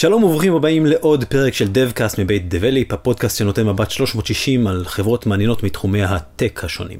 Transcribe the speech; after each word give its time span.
שלום 0.00 0.24
וברוכים 0.24 0.54
הבאים 0.54 0.86
לעוד 0.86 1.24
פרק 1.24 1.54
של 1.54 1.64
DevCast 1.64 2.14
מבית 2.18 2.48
דבליפ, 2.48 2.92
הפודקאסט 2.92 3.38
שנותן 3.38 3.66
מבט 3.66 3.90
360 3.90 4.66
על 4.66 4.84
חברות 4.84 5.26
מעניינות 5.26 5.62
מתחומי 5.62 6.02
הטק 6.02 6.64
השונים. 6.64 6.98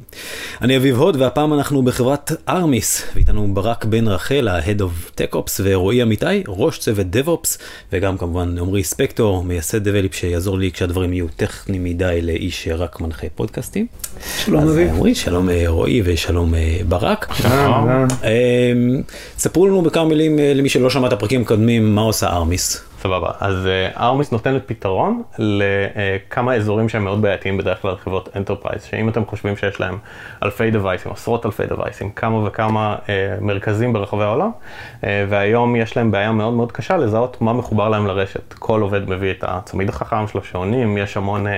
אני 0.62 0.76
אביב 0.76 0.98
הוד 0.98 1.16
והפעם 1.16 1.54
אנחנו 1.54 1.82
בחברת 1.82 2.32
ארמיס, 2.48 3.02
ואיתנו 3.14 3.54
ברק 3.54 3.84
בן 3.84 4.08
רחל, 4.08 4.48
ה-Head 4.48 4.80
of 4.80 5.20
Tech 5.20 5.34
Ops, 5.34 5.60
ורועי 5.62 6.02
אמיתי, 6.02 6.42
ראש 6.48 6.78
צוות 6.78 7.06
DevOps, 7.12 7.58
וגם 7.92 8.18
כמובן 8.18 8.58
עמרי 8.58 8.84
ספקטור, 8.84 9.44
מייסד 9.44 9.88
DevLeap 9.88 10.14
שיעזור 10.14 10.58
לי 10.58 10.72
כשהדברים 10.72 11.12
יהיו 11.12 11.26
טכניים 11.36 11.84
מדי 11.84 12.18
לאיש 12.22 12.64
שרק 12.64 13.00
מנחה 13.00 13.26
פודקאסטים. 13.34 13.86
שלום 14.44 14.68
אביב. 14.68 14.88
עמרי, 14.88 15.14
שלום 15.14 15.50
אה, 15.50 15.64
רועי 15.66 16.02
ושלום 16.04 16.54
אה, 16.54 16.78
ברק. 16.88 17.32
שלום. 17.34 17.88
אה, 18.24 18.72
ספרו 19.38 19.66
לנו 19.66 19.82
בכמה 19.82 20.04
מילים 20.04 20.38
למי 20.38 20.68
שלא 20.68 20.90
שמע 20.90 21.08
את 21.08 21.12
הפרקים 21.12 21.42
הקודמים, 21.42 21.94
מה 21.94 22.00
עושה 22.00 22.26
ארמיס. 22.26 22.87
סבבה, 22.98 23.30
אז 23.40 23.68
ארמיס 23.96 24.28
uh, 24.28 24.32
נותנת 24.32 24.62
פתרון 24.66 25.22
לכמה 25.38 26.54
אזורים 26.54 26.88
שהם 26.88 27.04
מאוד 27.04 27.22
בעייתיים 27.22 27.58
בדרך 27.58 27.82
כלל 27.82 27.96
חברות 27.96 28.28
enterprise, 28.36 28.84
שאם 28.84 29.08
אתם 29.08 29.24
חושבים 29.24 29.56
שיש 29.56 29.80
להם 29.80 29.98
אלפי 30.42 30.70
דווייסים, 30.70 31.12
עשרות 31.12 31.46
אלפי 31.46 31.66
דווייסים, 31.66 32.10
כמה 32.10 32.46
וכמה 32.46 32.96
uh, 32.96 33.08
מרכזים 33.40 33.92
ברחבי 33.92 34.22
העולם, 34.24 34.50
uh, 35.00 35.04
והיום 35.28 35.76
יש 35.76 35.96
להם 35.96 36.10
בעיה 36.10 36.32
מאוד 36.32 36.52
מאוד 36.52 36.72
קשה 36.72 36.96
לזהות 36.96 37.40
מה 37.40 37.52
מחובר 37.52 37.88
להם 37.88 38.06
לרשת. 38.06 38.52
כל 38.52 38.80
עובד 38.80 39.10
מביא 39.10 39.30
את 39.30 39.44
הצמיד 39.46 39.88
החכם 39.88 40.26
שלו 40.26 40.44
שעונים, 40.44 40.98
יש 40.98 41.16
המון 41.16 41.46
uh, 41.46 41.50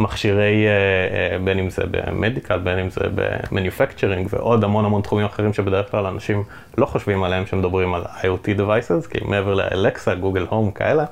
מכשירי, 0.00 0.66
uh, 0.66 1.40
uh, 1.40 1.44
בין 1.44 1.58
אם 1.58 1.70
זה 1.70 1.82
במדיקל, 1.90 2.58
בין 2.58 2.78
אם 2.78 2.90
זה 2.90 3.00
במניופקצ'רינג, 3.14 4.28
ועוד 4.30 4.64
המון 4.64 4.84
המון 4.84 5.02
תחומים 5.02 5.26
אחרים 5.26 5.52
שבדרך 5.52 5.90
כלל 5.90 6.06
אנשים 6.06 6.42
לא 6.78 6.86
חושבים 6.86 7.22
עליהם 7.22 7.44
כשמדברים 7.44 7.94
על 7.94 8.02
IoT 8.04 8.58
devices, 8.58 9.08
כי 9.10 9.18
מעבר 9.24 9.54
לאלקסה, 9.54 10.14
גוגל 10.14 10.46
הום, 10.50 10.70
כאלה, 10.70 11.04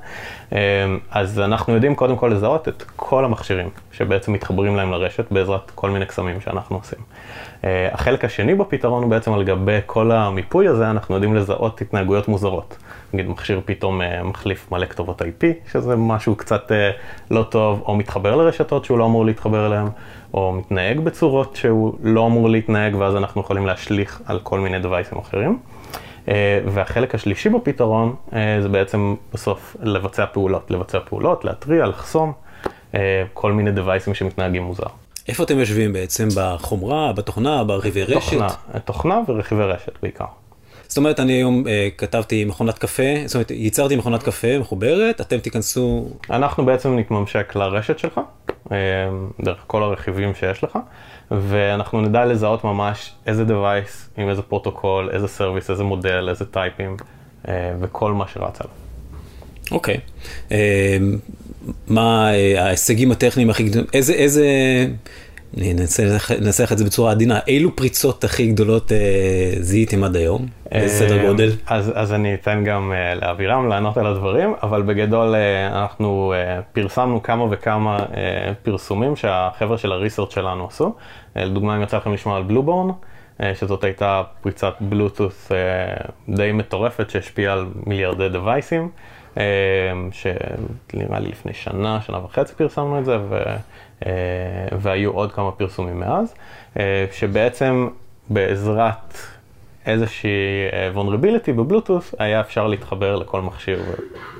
אמ, 0.52 0.58
אז 1.10 1.40
אנחנו 1.40 1.74
יודעים 1.74 1.94
קודם 1.94 2.16
כל 2.16 2.28
לזהות 2.34 2.68
את 2.68 2.82
כל 2.96 3.24
המכשירים 3.24 3.68
שבעצם 3.92 4.32
מתחברים 4.32 4.76
להם 4.76 4.90
לרשת 4.90 5.32
בעזרת 5.32 5.70
כל 5.74 5.90
מיני 5.90 6.06
קסמים 6.06 6.40
שאנחנו 6.40 6.76
עושים. 6.76 6.98
אה, 7.64 7.88
החלק 7.92 8.24
השני 8.24 8.54
בפתרון 8.54 9.02
הוא 9.02 9.10
בעצם 9.10 9.32
על 9.32 9.44
גבי 9.44 9.78
כל 9.86 10.12
המיפוי 10.12 10.68
הזה, 10.68 10.90
אנחנו 10.90 11.14
יודעים 11.14 11.34
לזהות 11.34 11.80
התנהגויות 11.80 12.28
מוזרות. 12.28 12.76
נגיד 13.14 13.28
מכשיר 13.28 13.60
פתאום 13.64 14.02
אה, 14.02 14.22
מחליף 14.22 14.72
מלא 14.72 14.86
כתובות 14.86 15.22
IP, 15.22 15.44
שזה 15.72 15.96
משהו 15.96 16.36
קצת 16.36 16.72
אה, 16.72 16.90
לא 17.30 17.42
טוב, 17.42 17.82
או 17.86 17.96
מתחבר 17.96 18.36
לרשתות 18.36 18.84
שהוא 18.84 18.98
לא 18.98 19.06
אמור 19.06 19.24
להתחבר 19.24 19.66
אליהן, 19.66 19.86
או 20.34 20.52
מתנהג 20.52 21.00
בצורות 21.00 21.56
שהוא 21.56 21.94
לא 22.02 22.26
אמור 22.26 22.48
להתנהג, 22.48 22.94
ואז 22.94 23.16
אנחנו 23.16 23.40
יכולים 23.40 23.66
להשליך 23.66 24.20
על 24.26 24.38
כל 24.42 24.60
מיני 24.60 24.78
דווייסים 24.78 25.18
אחרים. 25.18 25.58
אה, 26.28 26.60
והחלק 26.66 27.14
השלישי 27.14 27.48
בפתרון 27.48 28.14
זה 28.62 28.68
בעצם 28.68 29.14
בסוף 29.32 29.76
לבצע 29.82 30.24
פעולות, 30.32 30.70
לבצע 30.70 30.98
פעולות, 31.08 31.44
להתריע, 31.44 31.86
לחסום, 31.86 32.32
כל 33.32 33.52
מיני 33.52 33.72
device 33.72 34.04
ים 34.04 34.14
שמתנהגים 34.14 34.62
מוזר. 34.62 34.86
איפה 35.28 35.42
אתם 35.44 35.58
יושבים 35.58 35.92
בעצם? 35.92 36.28
בחומרה, 36.36 37.12
בתוכנה, 37.12 37.64
ברכיבי 37.64 38.02
רשת? 38.02 38.14
תוכנה, 38.14 38.48
תוכנה 38.84 39.20
ורכיבי 39.28 39.62
רשת 39.62 39.92
בעיקר. 40.02 40.24
זאת 40.88 40.96
אומרת, 40.96 41.20
אני 41.20 41.32
היום 41.32 41.68
אה, 41.68 41.88
כתבתי 41.98 42.44
מכונת 42.44 42.78
קפה, 42.78 43.02
זאת 43.26 43.34
אומרת, 43.34 43.50
ייצרתי 43.50 43.96
מכונת 43.96 44.22
קפה 44.22 44.58
מחוברת, 44.58 45.20
אתם 45.20 45.38
תיכנסו... 45.38 46.08
אנחנו 46.30 46.64
בעצם 46.64 46.98
נתממשק 46.98 47.56
לרשת 47.56 47.98
שלך, 47.98 48.20
אה, 48.72 48.76
דרך 49.40 49.58
כל 49.66 49.82
הרכיבים 49.82 50.34
שיש 50.34 50.64
לך, 50.64 50.78
ואנחנו 51.30 52.00
נדע 52.00 52.24
לזהות 52.24 52.64
ממש 52.64 53.12
איזה 53.26 53.44
device, 53.44 54.20
עם 54.20 54.28
איזה 54.28 54.42
פרוטוקול, 54.42 55.10
איזה 55.12 55.28
service, 55.28 55.70
איזה 55.70 55.84
מודל, 55.84 56.28
איזה 56.28 56.44
type 56.44 56.74
ים, 56.74 56.96
אה, 57.48 57.72
וכל 57.80 58.12
מה 58.12 58.24
שרץ 58.28 58.60
עליו. 58.60 58.74
אוקיי. 59.70 60.00
אה, 60.52 60.98
מה 61.88 62.34
אה, 62.34 62.64
ההישגים 62.64 63.12
הטכניים 63.12 63.50
הכי 63.50 63.62
גדולים, 63.62 63.86
איזה, 63.94 64.12
איזה... 64.12 64.46
אני 65.58 65.72
אנסח 66.40 66.72
את 66.72 66.78
זה 66.78 66.84
בצורה 66.84 67.10
עדינה, 67.10 67.38
אילו 67.46 67.76
פריצות 67.76 68.24
הכי 68.24 68.46
גדולות 68.46 68.92
אה, 68.92 68.98
זיהיתם 69.60 70.04
עד 70.04 70.16
היום? 70.16 70.46
איזה 70.72 71.06
סדר 71.06 71.26
גודל? 71.26 71.50
אז, 71.66 71.92
אז 71.94 72.12
אני 72.12 72.34
אתן 72.34 72.64
גם 72.64 72.92
אה, 72.92 73.14
לאבירם 73.14 73.68
לענות 73.68 73.96
על 73.96 74.06
הדברים, 74.06 74.54
אבל 74.62 74.82
בגדול 74.82 75.34
אה, 75.34 75.82
אנחנו 75.82 76.34
אה, 76.36 76.60
פרסמנו 76.72 77.22
כמה 77.22 77.44
וכמה 77.50 77.96
אה, 77.98 78.52
פרסומים 78.62 79.16
שהחבר'ה 79.16 79.78
של 79.78 79.92
הריסרט 79.92 80.30
שלנו 80.30 80.66
עשו. 80.66 80.94
אה, 81.36 81.44
לדוגמה, 81.44 81.76
אם 81.76 81.82
יצא 81.82 81.96
לכם 81.96 82.12
לשמוע 82.12 82.36
על 82.36 82.42
בלובורן, 82.42 82.90
אה, 83.42 83.54
שזאת 83.54 83.84
הייתה 83.84 84.22
פריצת 84.42 84.74
בלוטוס 84.80 85.52
אה, 85.52 85.56
די 86.36 86.52
מטורפת 86.52 87.10
שהשפיעה 87.10 87.52
על 87.52 87.66
מיליארדי 87.86 88.28
דווייסים. 88.28 88.88
אה, 89.38 89.42
שנראה 90.12 91.20
לי 91.20 91.28
לפני 91.28 91.52
שנה, 91.52 92.00
שנה 92.00 92.24
וחצי 92.24 92.54
פרסמנו 92.54 92.98
את 92.98 93.04
זה, 93.04 93.18
ו... 93.28 93.34
אה, 93.34 93.56
והיו 94.80 95.10
עוד 95.10 95.32
כמה 95.32 95.50
פרסומים 95.50 96.00
מאז, 96.00 96.34
אה, 96.78 97.04
שבעצם 97.12 97.88
בעזרת 98.28 99.14
איזושהי 99.86 100.30
אה, 100.72 100.90
vulnerability 100.94 101.52
בבלוטוס, 101.52 102.14
היה 102.18 102.40
אפשר 102.40 102.66
להתחבר 102.66 103.16
לכל 103.16 103.40
מכשיר 103.40 103.82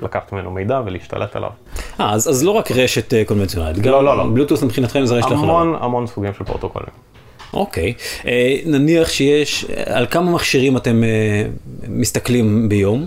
ולקחת 0.00 0.32
ממנו 0.32 0.50
מידע 0.50 0.80
ולהשתלט 0.84 1.36
עליו. 1.36 1.50
אה, 2.00 2.12
אז, 2.12 2.28
אז 2.28 2.44
לא 2.44 2.50
רק 2.50 2.70
רשת 2.70 3.14
קונבנציונלית, 3.26 3.86
לא, 3.86 4.04
לא, 4.04 4.16
לא. 4.16 4.24
בלוטוס 4.24 4.62
מבחינתכם 4.62 5.06
זה 5.06 5.14
רשת 5.14 5.30
המון, 5.30 5.48
המון 5.48 5.82
המון 5.82 6.06
סוגים 6.06 6.32
של 6.38 6.44
פרוטוקולים. 6.44 6.90
אוקיי, 7.52 7.94
אה, 8.26 8.56
נניח 8.66 9.08
שיש, 9.08 9.64
על 9.86 10.06
כמה 10.06 10.30
מכשירים 10.30 10.76
אתם 10.76 11.04
אה, 11.04 11.44
מסתכלים 11.88 12.68
ביום? 12.68 13.06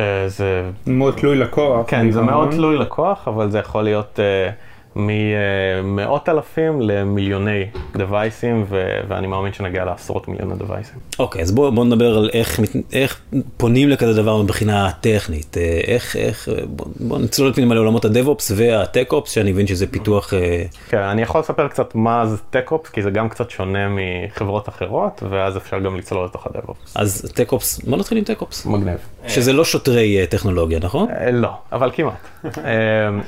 אה, 0.00 0.28
זה 0.28 0.62
מאוד 0.86 1.14
תלוי 1.14 1.36
לקוח. 1.36 1.86
כן, 1.86 2.10
זה 2.10 2.20
מאוד 2.20 2.50
תלוי 2.50 2.76
לקוח, 2.76 3.28
אבל 3.28 3.50
זה 3.50 3.58
יכול 3.58 3.82
להיות... 3.84 4.20
אה, 4.20 4.50
ממאות 4.96 6.28
אלפים 6.28 6.80
למיליוני 6.80 7.64
דווייסים, 7.96 8.64
ו- 8.68 9.00
ואני 9.08 9.26
מאמין 9.26 9.52
שנגיע 9.52 9.84
לעשרות 9.84 10.28
מיליוני 10.28 10.54
דווייסים. 10.54 10.98
אוקיי, 11.18 11.40
okay, 11.40 11.44
אז 11.44 11.52
בואו 11.52 11.72
בוא 11.72 11.84
נדבר 11.84 12.18
על 12.18 12.30
איך, 12.32 12.60
איך 12.92 13.20
פונים 13.56 13.88
לכזה 13.88 14.22
דבר 14.22 14.42
מבחינה 14.42 14.90
טכנית. 15.00 15.56
אה, 15.58 15.80
איך, 15.86 16.16
איך, 16.16 16.48
בואו 16.66 16.88
בוא 17.00 17.18
נצלול 17.18 17.52
פנימה 17.52 17.74
לעולמות 17.74 18.04
הדב-אופס 18.04 18.52
והטק-אופס, 18.56 19.30
שאני 19.30 19.52
מבין 19.52 19.66
שזה 19.66 19.86
פיתוח... 19.86 20.34
אה, 20.34 20.64
כן, 20.88 20.98
אני 20.98 21.22
יכול 21.22 21.40
לספר 21.40 21.68
קצת 21.68 21.94
מה 21.94 22.26
זה 22.26 22.36
Tech 22.50 22.70
Ops, 22.70 22.90
כי 22.90 23.02
זה 23.02 23.10
גם 23.10 23.28
קצת 23.28 23.50
שונה 23.50 23.88
מחברות 23.88 24.68
אחרות, 24.68 25.22
ואז 25.30 25.56
אפשר 25.56 25.78
גם 25.78 25.96
לצלול 25.96 26.24
לתוך 26.24 26.46
ה 26.46 26.52
DevOps. 26.52 26.96
אז 26.96 27.32
Tech 27.34 27.56
Ops, 27.56 27.78
בוא 27.78 27.98
נתחיל 27.98 28.18
עם 28.18 28.24
Tech 28.24 28.45
Ops. 28.45 28.66
מגניב. 28.66 28.98
שזה 29.28 29.52
לא 29.52 29.64
שוטרי 29.64 30.20
אה, 30.20 30.26
טכנולוגיה, 30.26 30.78
נכון? 30.78 31.08
לא, 31.32 31.50
אבל 31.72 31.90
כמעט. 31.94 32.44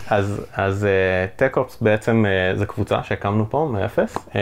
אז, 0.09 0.41
אז 0.55 0.87
Tech 1.37 1.50
Ops 1.57 1.79
בעצם 1.81 2.25
אה, 2.27 2.57
זה 2.57 2.67
קבוצה 2.67 3.03
שהקמנו 3.03 3.51
פה 3.51 3.69
מאפס, 3.73 4.19
אה, 4.35 4.41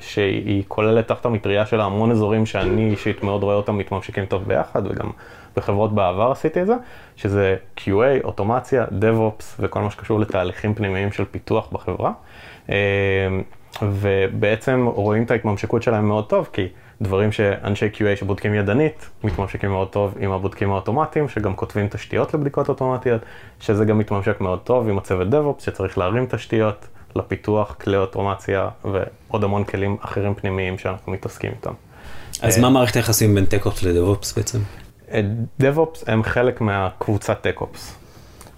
שהיא 0.00 0.64
כוללת 0.68 1.08
תחת 1.08 1.26
המטריה 1.26 1.66
שלה 1.66 1.84
המון 1.84 2.10
אזורים 2.10 2.46
שאני 2.46 2.90
אישית 2.90 3.22
מאוד 3.22 3.42
רואה 3.42 3.54
אותם 3.54 3.78
מתממשיקים 3.78 4.26
טוב 4.26 4.44
ביחד, 4.44 4.82
וגם 4.86 5.10
בחברות 5.56 5.94
בעבר 5.94 6.30
עשיתי 6.30 6.62
את 6.62 6.66
זה, 6.66 6.74
שזה 7.16 7.56
QA, 7.76 8.24
אוטומציה, 8.24 8.84
DevOps 8.84 9.44
וכל 9.58 9.80
מה 9.80 9.90
שקשור 9.90 10.20
לתהליכים 10.20 10.74
פנימיים 10.74 11.12
של 11.12 11.24
פיתוח 11.24 11.68
בחברה. 11.72 12.12
אה, 12.70 12.76
ובעצם 13.82 14.86
רואים 14.94 15.22
את 15.22 15.30
ההתממשקות 15.30 15.82
שלהם 15.82 16.08
מאוד 16.08 16.28
טוב, 16.28 16.48
כי 16.52 16.68
דברים 17.02 17.32
שאנשי 17.32 17.88
QA 17.94 18.16
שבודקים 18.16 18.54
ידנית, 18.54 19.10
מתממשקים 19.24 19.70
מאוד 19.70 19.88
טוב 19.88 20.14
עם 20.20 20.32
הבודקים 20.32 20.70
האוטומטיים, 20.70 21.28
שגם 21.28 21.56
כותבים 21.56 21.88
תשתיות 21.88 22.34
לבדיקות 22.34 22.68
אוטומטיות, 22.68 23.22
שזה 23.60 23.84
גם 23.84 23.98
מתממשק 23.98 24.40
מאוד 24.40 24.58
טוב 24.58 24.88
עם 24.88 24.98
הצוות 24.98 25.28
DevOps, 25.28 25.64
שצריך 25.64 25.98
להרים 25.98 26.26
תשתיות 26.26 26.86
לפיתוח, 27.16 27.76
כלי 27.80 27.96
אוטומציה 27.96 28.68
ועוד 28.84 29.44
המון 29.44 29.64
כלים 29.64 29.96
אחרים 30.00 30.34
פנימיים 30.34 30.78
שאנחנו 30.78 31.12
מתעסקים 31.12 31.50
איתם. 31.50 31.72
אז 32.42 32.58
מה 32.58 32.70
מערכת 32.70 32.96
היחסים 32.96 33.34
בין 33.34 33.44
TechOps 33.44 33.86
ל-DevOps 33.86 34.34
בעצם? 34.36 34.58
אה, 35.12 35.20
DevOps 35.60 36.04
הם 36.06 36.22
חלק 36.22 36.60
מהקבוצת 36.60 37.46
TechOps. 37.46 37.78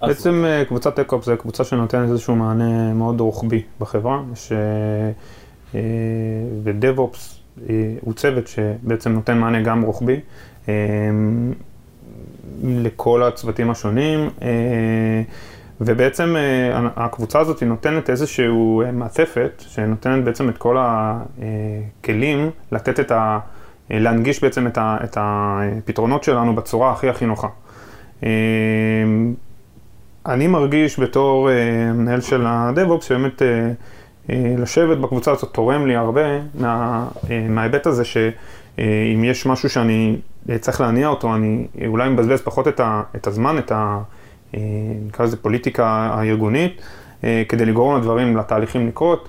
בעצם 0.02 0.44
אה, 0.44 0.64
קבוצת 0.64 0.98
TechOps 0.98 1.22
זה 1.24 1.36
קבוצה 1.36 1.64
שנותנת 1.64 2.08
איזשהו 2.10 2.36
מענה 2.36 2.94
מאוד 2.94 3.20
רוחבי 3.20 3.62
בחברה, 3.80 4.22
ש... 4.34 4.52
אה, 5.74 5.80
ו-DevOps 6.64 7.16
אה, 7.16 7.39
הוא 8.00 8.14
צוות 8.14 8.46
שבעצם 8.46 9.12
נותן 9.12 9.38
מענה 9.38 9.62
גם 9.62 9.82
רוחבי 9.82 10.20
אה, 10.68 10.74
לכל 12.64 13.22
הצוותים 13.22 13.70
השונים, 13.70 14.30
אה, 14.42 15.22
ובעצם 15.80 16.36
הקבוצה 16.96 17.40
הזאת 17.40 17.62
נותנת 17.62 18.10
איזשהו 18.10 18.82
מעטפת, 18.92 19.62
שנותנת 19.68 20.24
בעצם 20.24 20.48
את 20.48 20.58
כל 20.58 20.76
הכלים 20.80 22.50
לתת 22.72 23.00
את 23.00 23.12
להנגיש 23.90 24.42
בעצם 24.42 24.66
את, 24.66 24.78
ה, 24.78 24.96
את 25.04 25.16
הפתרונות 25.20 26.24
שלנו 26.24 26.54
בצורה 26.54 26.92
הכי 26.92 27.08
הכי 27.08 27.26
נוחה. 27.26 27.48
אני 30.26 30.46
מרגיש 30.46 31.00
בתור 31.00 31.48
מנהל 31.94 32.20
של 32.20 32.46
ה-DevOps, 32.46 33.02
שבאמת 33.02 33.42
לשבת 34.58 34.98
בקבוצה 34.98 35.32
הזאת 35.32 35.48
תורם 35.52 35.86
לי 35.86 35.96
הרבה 35.96 36.22
מה, 36.54 37.06
מההיבט 37.48 37.86
הזה 37.86 38.04
שאם 38.04 39.24
יש 39.24 39.46
משהו 39.46 39.70
שאני 39.70 40.16
צריך 40.60 40.80
להניע 40.80 41.08
אותו, 41.08 41.34
אני 41.34 41.66
אולי 41.86 42.08
מבזבז 42.08 42.40
פחות 42.40 42.68
את, 42.68 42.80
ה, 42.80 43.02
את 43.16 43.26
הזמן, 43.26 43.58
את 43.58 43.72
ה... 43.72 44.00
נקרא 45.06 45.26
לזה 45.26 45.36
פוליטיקה 45.36 45.86
הארגונית, 45.86 46.82
כדי 47.48 47.64
לגרום 47.64 47.96
לדברים, 47.96 48.36
לתהליכים 48.36 48.88
לקרות. 48.88 49.28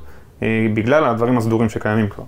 בגלל 0.74 1.06
הדברים 1.06 1.38
הסדורים 1.38 1.70
שקיימים 1.70 2.10
כבר. 2.10 2.24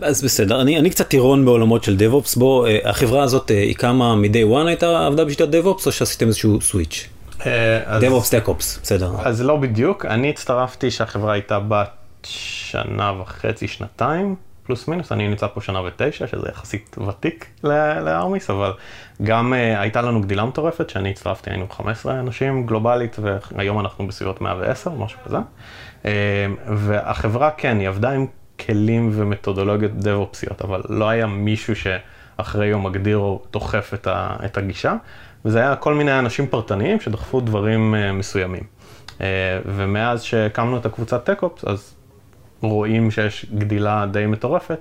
אז 0.00 0.24
בסדר, 0.24 0.60
אני, 0.60 0.78
אני 0.78 0.90
קצת 0.90 1.08
טירון 1.08 1.44
בעולמות 1.44 1.84
של 1.84 1.96
DevOps, 1.96 2.38
בוא, 2.38 2.68
החברה 2.84 3.22
הזאת 3.22 3.48
היא 3.48 3.74
קמה 3.74 4.16
מ-day 4.16 4.52
one 4.52 4.66
הייתה 4.66 5.06
עבדה 5.06 5.24
בשיטת 5.24 5.48
DevOps 5.54 5.86
או 5.86 5.92
שעשיתם 5.92 6.26
איזשהו 6.26 6.60
סוויץ'? 6.60 7.08
DevOps, 7.40 8.46
TechOps, 8.46 8.80
בסדר. 8.82 9.12
אז 9.24 9.42
לא 9.42 9.56
בדיוק, 9.56 10.04
אני 10.04 10.30
הצטרפתי 10.30 10.90
שהחברה 10.90 11.32
הייתה 11.32 11.58
בת 11.58 11.90
שנה 12.22 13.12
וחצי, 13.20 13.68
שנתיים, 13.68 14.36
פלוס 14.68 14.88
מינוס, 14.88 15.12
אני 15.12 15.28
נמצא 15.28 15.46
פה 15.46 15.60
שנה 15.60 15.80
ותשע, 15.80 16.26
שזה 16.26 16.48
יחסית 16.48 16.96
ותיק 17.08 17.46
לארמיס, 18.02 18.50
אבל 18.50 18.72
גם 19.22 19.52
uh, 19.52 19.80
הייתה 19.80 20.02
לנו 20.02 20.20
גדילה 20.20 20.44
מטורפת, 20.44 20.90
שאני 20.90 21.10
הצטרפתי, 21.10 21.50
היינו 21.50 21.68
15 21.68 22.20
אנשים 22.20 22.66
גלובלית, 22.66 23.16
והיום 23.18 23.80
אנחנו 23.80 24.06
בסביבות 24.06 24.40
110, 24.40 24.90
משהו 24.90 25.18
כזה. 25.24 25.36
Uh, 26.02 26.06
והחברה, 26.66 27.50
כן, 27.50 27.78
היא 27.78 27.88
עבדה 27.88 28.10
עם 28.10 28.26
כלים 28.66 29.10
ומתודולוגיות 29.12 29.92
דב-אופסיות, 29.92 30.62
אבל 30.62 30.82
לא 30.88 31.08
היה 31.08 31.26
מישהו 31.26 31.74
שאחרי 31.76 32.66
יום 32.66 32.86
מגדיר 32.86 33.18
או 33.18 33.42
דוחף 33.50 33.90
את, 33.94 34.06
ה, 34.06 34.36
את 34.44 34.56
הגישה, 34.56 34.94
וזה 35.44 35.58
היה 35.58 35.76
כל 35.76 35.94
מיני 35.94 36.18
אנשים 36.18 36.46
פרטניים 36.46 37.00
שדחפו 37.00 37.40
דברים 37.40 37.94
uh, 37.94 38.12
מסוימים. 38.12 38.62
Uh, 39.18 39.22
ומאז 39.66 40.22
שהקמנו 40.22 40.76
את 40.76 40.86
הקבוצת 40.86 41.24
טק-אופס, 41.24 41.64
אז 41.64 41.94
רואים 42.62 43.10
שיש 43.10 43.46
גדילה 43.54 44.06
די 44.10 44.26
מטורפת, 44.26 44.78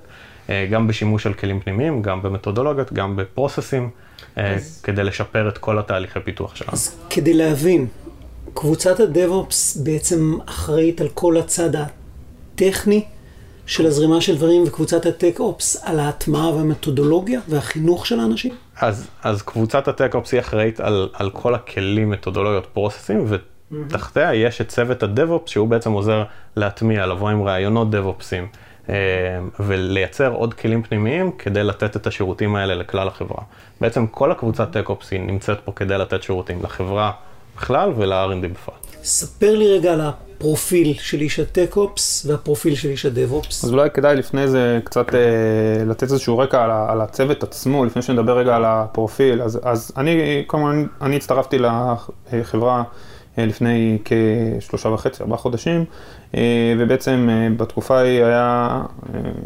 אה, 0.50 0.68
גם 0.72 0.88
בשימוש 0.88 1.24
של 1.24 1.34
כלים 1.34 1.60
פנימיים, 1.60 2.02
גם 2.02 2.22
במתודולוגיות, 2.22 2.94
גם 2.94 3.16
בפרוססים, 3.16 3.90
אה, 4.38 4.56
אז... 4.56 4.82
כדי 4.84 5.04
לשפר 5.04 5.50
את 5.50 5.58
כל 5.58 5.80
התהליכי 5.80 6.20
פיתוח 6.20 6.56
שלנו. 6.56 6.72
אז 6.74 6.96
כדי 7.10 7.34
להבין, 7.34 7.88
קבוצת 8.54 9.00
הדב-אופס 9.00 9.78
בעצם 9.78 10.38
אחראית 10.46 11.02
על 11.02 11.10
כל 11.10 11.38
הצד 11.38 11.70
הטכני 11.76 13.06
של 13.68 13.86
הזרימה 13.86 14.22
של 14.22 14.36
דברים, 14.36 14.64
וקבוצת 14.68 15.06
הטק-אופס 15.06 15.84
על 15.84 16.00
ההטמעה 16.00 16.50
והמתודולוגיה 16.50 17.40
והחינוך 17.48 18.06
של 18.06 18.20
האנשים? 18.20 18.54
אז, 18.80 19.08
אז 19.24 19.42
קבוצת 19.42 19.88
הטק-אופס 19.88 20.32
היא 20.32 20.40
אחראית 20.40 20.80
על, 20.80 21.10
על 21.14 21.30
כל 21.30 21.56
הכלים, 21.56 22.10
מתודולוגיות, 22.10 22.66
פרוססים, 22.74 23.26
ו... 23.28 23.36
תחתיה 23.90 24.34
יש 24.34 24.62
את 24.62 24.68
צוות 24.68 25.04
הדב-אופס 25.04 25.52
שהוא 25.52 25.68
בעצם 25.68 25.92
עוזר 25.92 26.24
להטמיע, 26.56 27.06
לבוא 27.06 27.30
עם 27.30 27.44
רעיונות 27.44 27.90
דב-אופסים 27.90 28.48
אה, 28.90 28.96
ולייצר 29.60 30.32
עוד 30.32 30.54
כלים 30.54 30.84
פנימיים 30.84 31.32
כדי 31.32 31.64
לתת 31.64 31.96
את 31.96 32.08
השירותים 32.08 32.56
האלה 32.56 32.76
לכלל 32.76 33.08
החברה. 33.08 33.44
בעצם 33.82 34.08
כל 34.08 34.32
הקבוצת 34.32 34.72
Tech 34.72 34.96
Ops 34.96 35.14
נמצאת 35.14 35.60
פה 35.66 35.72
כדי 35.72 35.98
לתת 35.98 36.24
שירותים 36.24 36.64
לחברה 36.64 37.12
בכלל 37.58 37.94
ול-R&D 37.96 38.48
בפרט. 38.48 38.88
ספר 39.04 39.56
לי 39.56 39.68
רגע 39.78 39.94
על 39.94 40.02
הפרופיל 40.38 40.94
של 40.94 41.22
איש 41.22 41.40
ה 41.40 41.50
Tech 41.51 41.94
Ops 41.94 42.26
והפרופיל 42.26 42.76
של 42.76 42.90
איש 42.90 43.06
ה 43.06 43.13
DevOps. 43.13 43.64
אז 43.64 43.74
אולי 43.74 43.90
כדאי 43.90 44.16
לפני 44.16 44.48
זה 44.48 44.80
קצת 44.84 45.16
אה, 45.16 45.20
לתת 45.86 46.04
איזשהו 46.04 46.38
רקע 46.38 46.64
על, 46.64 46.72
על 46.72 47.02
הצוות 47.02 47.44
עצמו, 47.44 47.86
לפני 47.86 48.02
שנדבר 48.02 48.38
רגע 48.38 48.56
על 48.56 48.66
הפרופיל. 48.66 49.42
אז, 49.42 49.60
אז 49.64 49.92
אני, 49.98 50.44
כמובן, 50.48 50.86
אני 51.02 51.16
הצטרפתי 51.16 51.58
לחברה. 52.34 52.84
אה, 53.38 53.46
לפני 53.46 53.98
כשלושה 54.06 54.90
וחצי, 54.90 55.24
ארבעה 55.24 55.38
חודשים, 55.38 55.86
אה, 56.36 56.74
ובעצם 56.80 57.28
אה, 57.32 57.48
בתקופה 57.58 57.98
ההיא 57.98 58.24
היה 58.24 58.82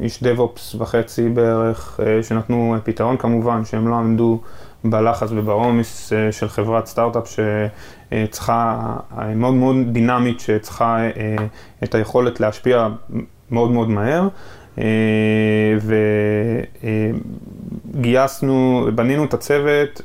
איש 0.01 0.23
דב-אופס 0.23 0.75
וחצי 0.75 1.29
בערך, 1.29 1.99
שנתנו 2.21 2.75
פתרון 2.83 3.17
כמובן, 3.17 3.65
שהם 3.65 3.88
לא 3.88 3.95
עמדו 3.95 4.39
בלחץ 4.83 5.30
ובעומס 5.31 6.13
של 6.31 6.50
חברת 6.50 6.86
סטארט-אפ 6.86 7.24
שצריכה, 7.28 8.94
מאוד 9.36 9.54
מאוד 9.54 9.75
דינמית, 9.92 10.39
שצריכה 10.39 10.98
את 11.83 11.95
היכולת 11.95 12.39
להשפיע 12.39 12.88
מאוד 13.51 13.72
מאוד 13.72 13.89
מהר. 13.89 14.28
וגייסנו, 17.94 18.88
בנינו 18.95 19.24
את 19.24 19.33
הצוות, 19.33 20.01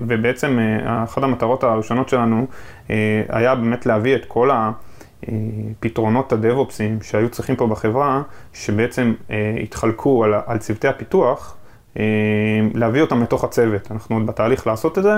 ובעצם 0.00 0.58
אחת 0.84 1.22
המטרות 1.22 1.64
הראשונות 1.64 2.08
שלנו 2.08 2.46
אה, 2.90 3.22
היה 3.28 3.54
באמת 3.54 3.86
להביא 3.86 4.16
את 4.16 4.24
כל 4.24 4.50
הפתרונות 5.22 6.32
הדב-אופסים 6.32 7.02
שהיו 7.02 7.28
צריכים 7.28 7.56
פה 7.56 7.66
בחברה, 7.66 8.22
שבעצם 8.52 9.14
אה, 9.30 9.56
התחלקו 9.62 10.24
על, 10.24 10.34
על 10.46 10.58
צוותי 10.58 10.88
הפיתוח, 10.88 11.56
אה, 11.56 11.61
להביא 12.74 13.00
אותם 13.00 13.22
לתוך 13.22 13.44
הצוות. 13.44 13.88
אנחנו 13.90 14.16
עוד 14.16 14.26
בתהליך 14.26 14.66
לעשות 14.66 14.98
את 14.98 15.02
זה, 15.02 15.14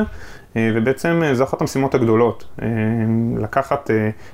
ובעצם 0.56 1.22
זו 1.32 1.44
אחת 1.44 1.60
המשימות 1.60 1.94
הגדולות. 1.94 2.58
לקחת, 3.38 3.90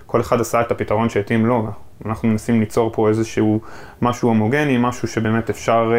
כל 0.06 0.20
אחד 0.20 0.40
עשה 0.40 0.60
את 0.60 0.70
הפתרון 0.70 1.08
שהתאים 1.08 1.46
לו, 1.46 1.66
אנחנו 2.06 2.28
מנסים 2.28 2.60
ליצור 2.60 2.92
פה 2.92 3.08
איזשהו 3.08 3.60
משהו 4.02 4.28
הומוגני, 4.28 4.76
משהו 4.80 5.08
שבאמת 5.08 5.50
אפשר 5.50 5.92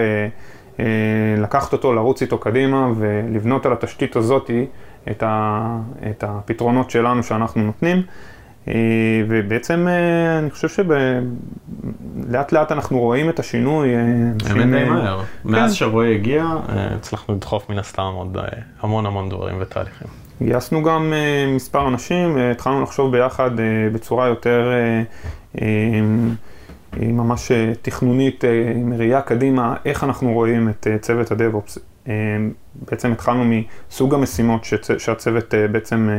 לקחת 1.38 1.74
אותו, 1.74 1.94
לרוץ 1.94 2.22
איתו 2.22 2.38
קדימה 2.38 2.92
ולבנות 2.96 3.66
על 3.66 3.74
התשתית 3.74 4.16
הזאתי. 4.16 4.66
את 5.12 6.24
הפתרונות 6.24 6.90
שלנו 6.90 7.24
שאנחנו 7.24 7.64
נותנים. 7.64 8.02
אה, 8.68 8.74
ובעצם 9.28 9.88
אה, 9.88 10.40
אני 10.40 10.52
חושב 10.52 10.68
שלאט 10.70 12.52
לאט 12.52 12.72
אנחנו 12.72 13.00
רואים 13.00 13.30
את 13.30 13.40
השינוי. 13.40 13.96
אה, 13.96 14.02
האמת 14.50 14.70
די 14.70 14.90
מהר. 14.90 15.22
מאז 15.46 15.72
כן. 15.72 15.76
שרועי 15.76 16.16
הגיע, 16.16 16.46
הצלחנו 16.68 17.36
לדחוף 17.36 17.70
מן 17.70 17.80
הסתם 17.80 18.12
עוד 18.16 18.38
המון 18.80 19.06
המון 19.06 19.30
דברים 19.30 19.56
ותהליכים. 19.60 20.08
גייסנו 20.42 20.84
גם 20.84 21.14
מספר 21.56 21.88
אנשים, 21.88 22.38
התחלנו 22.38 22.84
לחשוב 22.84 23.12
ביחד 23.12 23.52
בצורה 23.94 24.28
יותר 24.28 24.72
ממש 26.98 27.52
תכנונית, 27.82 28.44
עם 28.76 28.94
ראייה 28.94 29.22
קדימה, 29.22 29.76
איך 29.86 30.04
אנחנו 30.04 30.34
רואים 30.34 30.70
את 30.70 30.88
צוות 31.02 31.32
הדב-אופס 31.32 31.78
אה, 32.08 32.14
בעצם 32.90 33.12
התחלנו 33.12 33.44
מסוג 33.90 34.14
המשימות 34.14 34.66
שהצוות 34.98 35.54
בעצם 35.72 36.10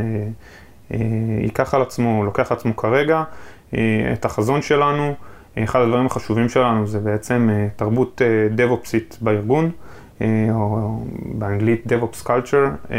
ייקח 1.42 1.74
על 1.74 1.82
עצמו, 1.82 2.24
לוקח 2.24 2.52
על 2.52 2.58
עצמו 2.58 2.76
כרגע, 2.76 3.22
את 4.12 4.24
החזון 4.24 4.62
שלנו. 4.62 5.14
אחד 5.58 5.80
הדברים 5.80 6.06
החשובים 6.06 6.48
שלנו 6.48 6.86
זה 6.86 7.00
בעצם 7.00 7.50
תרבות 7.76 8.22
דב-אופסית 8.50 9.18
בארגון, 9.20 9.70
או 10.50 10.98
באנגלית 11.24 11.86
DevOps 11.86 12.26
Culture, 12.26 12.94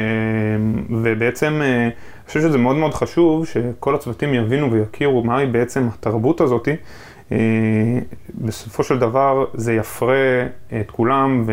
ובעצם 0.90 1.62
אני 1.62 2.28
חושב 2.28 2.40
שזה 2.40 2.58
מאוד 2.58 2.76
מאוד 2.76 2.94
חשוב 2.94 3.46
שכל 3.46 3.96
הצוותים 3.96 4.34
יבינו 4.34 4.72
ויכירו 4.72 5.24
מהי 5.24 5.46
בעצם 5.46 5.88
התרבות 5.94 6.42
הזאתי. 6.42 6.76
אה, 7.32 7.38
בסופו 8.36 8.84
של 8.84 9.00
דבר 9.00 9.46
זה 9.54 9.74
יפרה 9.74 10.46
את 10.82 10.92
כולם 10.92 11.46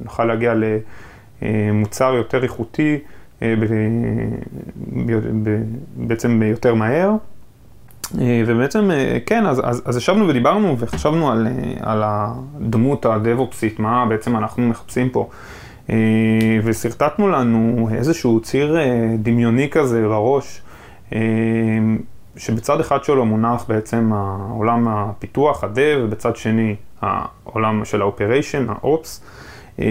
ונוכל 0.00 0.24
להגיע 0.24 0.54
למוצר 1.42 2.14
יותר 2.14 2.42
איכותי, 2.42 2.94
אה, 2.94 2.98
בעצם 5.96 6.42
יותר 6.42 6.74
מהר. 6.74 7.10
אה, 8.20 8.42
ובעצם, 8.46 8.90
כן, 9.26 9.46
אז, 9.46 9.60
אז, 9.64 9.82
אז 9.84 9.96
ישבנו 9.96 10.28
ודיברנו 10.28 10.78
וחשבנו 10.78 11.32
על, 11.32 11.46
על 11.80 12.02
הדמות 12.06 13.06
הדב-אופסית, 13.06 13.78
מה 13.78 14.06
בעצם 14.08 14.36
אנחנו 14.36 14.68
מחפשים 14.68 15.08
פה. 15.08 15.28
ושרטטנו 16.64 17.28
לנו 17.28 17.88
איזשהו 17.94 18.40
ציר 18.40 18.76
דמיוני 19.18 19.70
כזה 19.70 20.08
בראש, 20.08 20.62
שבצד 22.36 22.80
אחד 22.80 23.04
שלו 23.04 23.24
מונח 23.24 23.64
בעצם 23.68 24.12
העולם 24.12 24.88
הפיתוח, 24.88 25.64
ה-Dev, 25.64 25.98
ובצד 26.04 26.36
שני 26.36 26.76
העולם 27.02 27.84
של 27.84 28.02
ה-Operation, 28.02 28.70
ה-Ops. 28.70 29.20
אה, 29.82 29.86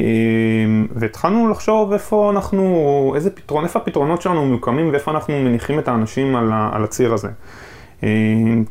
והתחלנו 0.95 1.50
לחשוב 1.50 1.93
איפה 1.93 2.31
אנחנו, 2.31 3.13
איזה 3.15 3.29
פתרון, 3.31 3.63
איפה 3.63 3.79
הפתרונות 3.79 4.21
שלנו 4.21 4.45
ממוקמים 4.45 4.89
ואיפה 4.91 5.12
אנחנו 5.12 5.39
מניחים 5.39 5.79
את 5.79 5.88
האנשים 5.88 6.36
על, 6.36 6.51
על 6.71 6.83
הציר 6.83 7.13
הזה. 7.13 7.29
אה, 8.03 8.10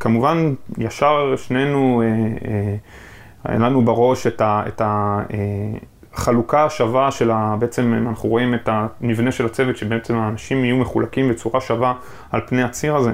כמובן, 0.00 0.54
ישר 0.78 1.34
שנינו, 1.36 2.02
אה, 2.02 2.74
היה 3.44 3.58
לנו 3.58 3.84
בראש 3.84 4.26
את, 4.26 4.40
ה, 4.80 5.20
החלוקה 6.14 6.64
השווה 6.64 7.10
של 7.10 7.30
ה... 7.30 7.56
בעצם 7.58 7.94
אנחנו 8.08 8.28
רואים 8.28 8.54
את 8.54 8.68
המבנה 8.72 9.32
של 9.32 9.46
הצוות, 9.46 9.76
שבעצם 9.76 10.16
האנשים 10.16 10.64
יהיו 10.64 10.76
מחולקים 10.76 11.28
בצורה 11.28 11.60
שווה 11.60 11.94
על 12.30 12.40
פני 12.46 12.62
הציר 12.62 12.96
הזה. 12.96 13.12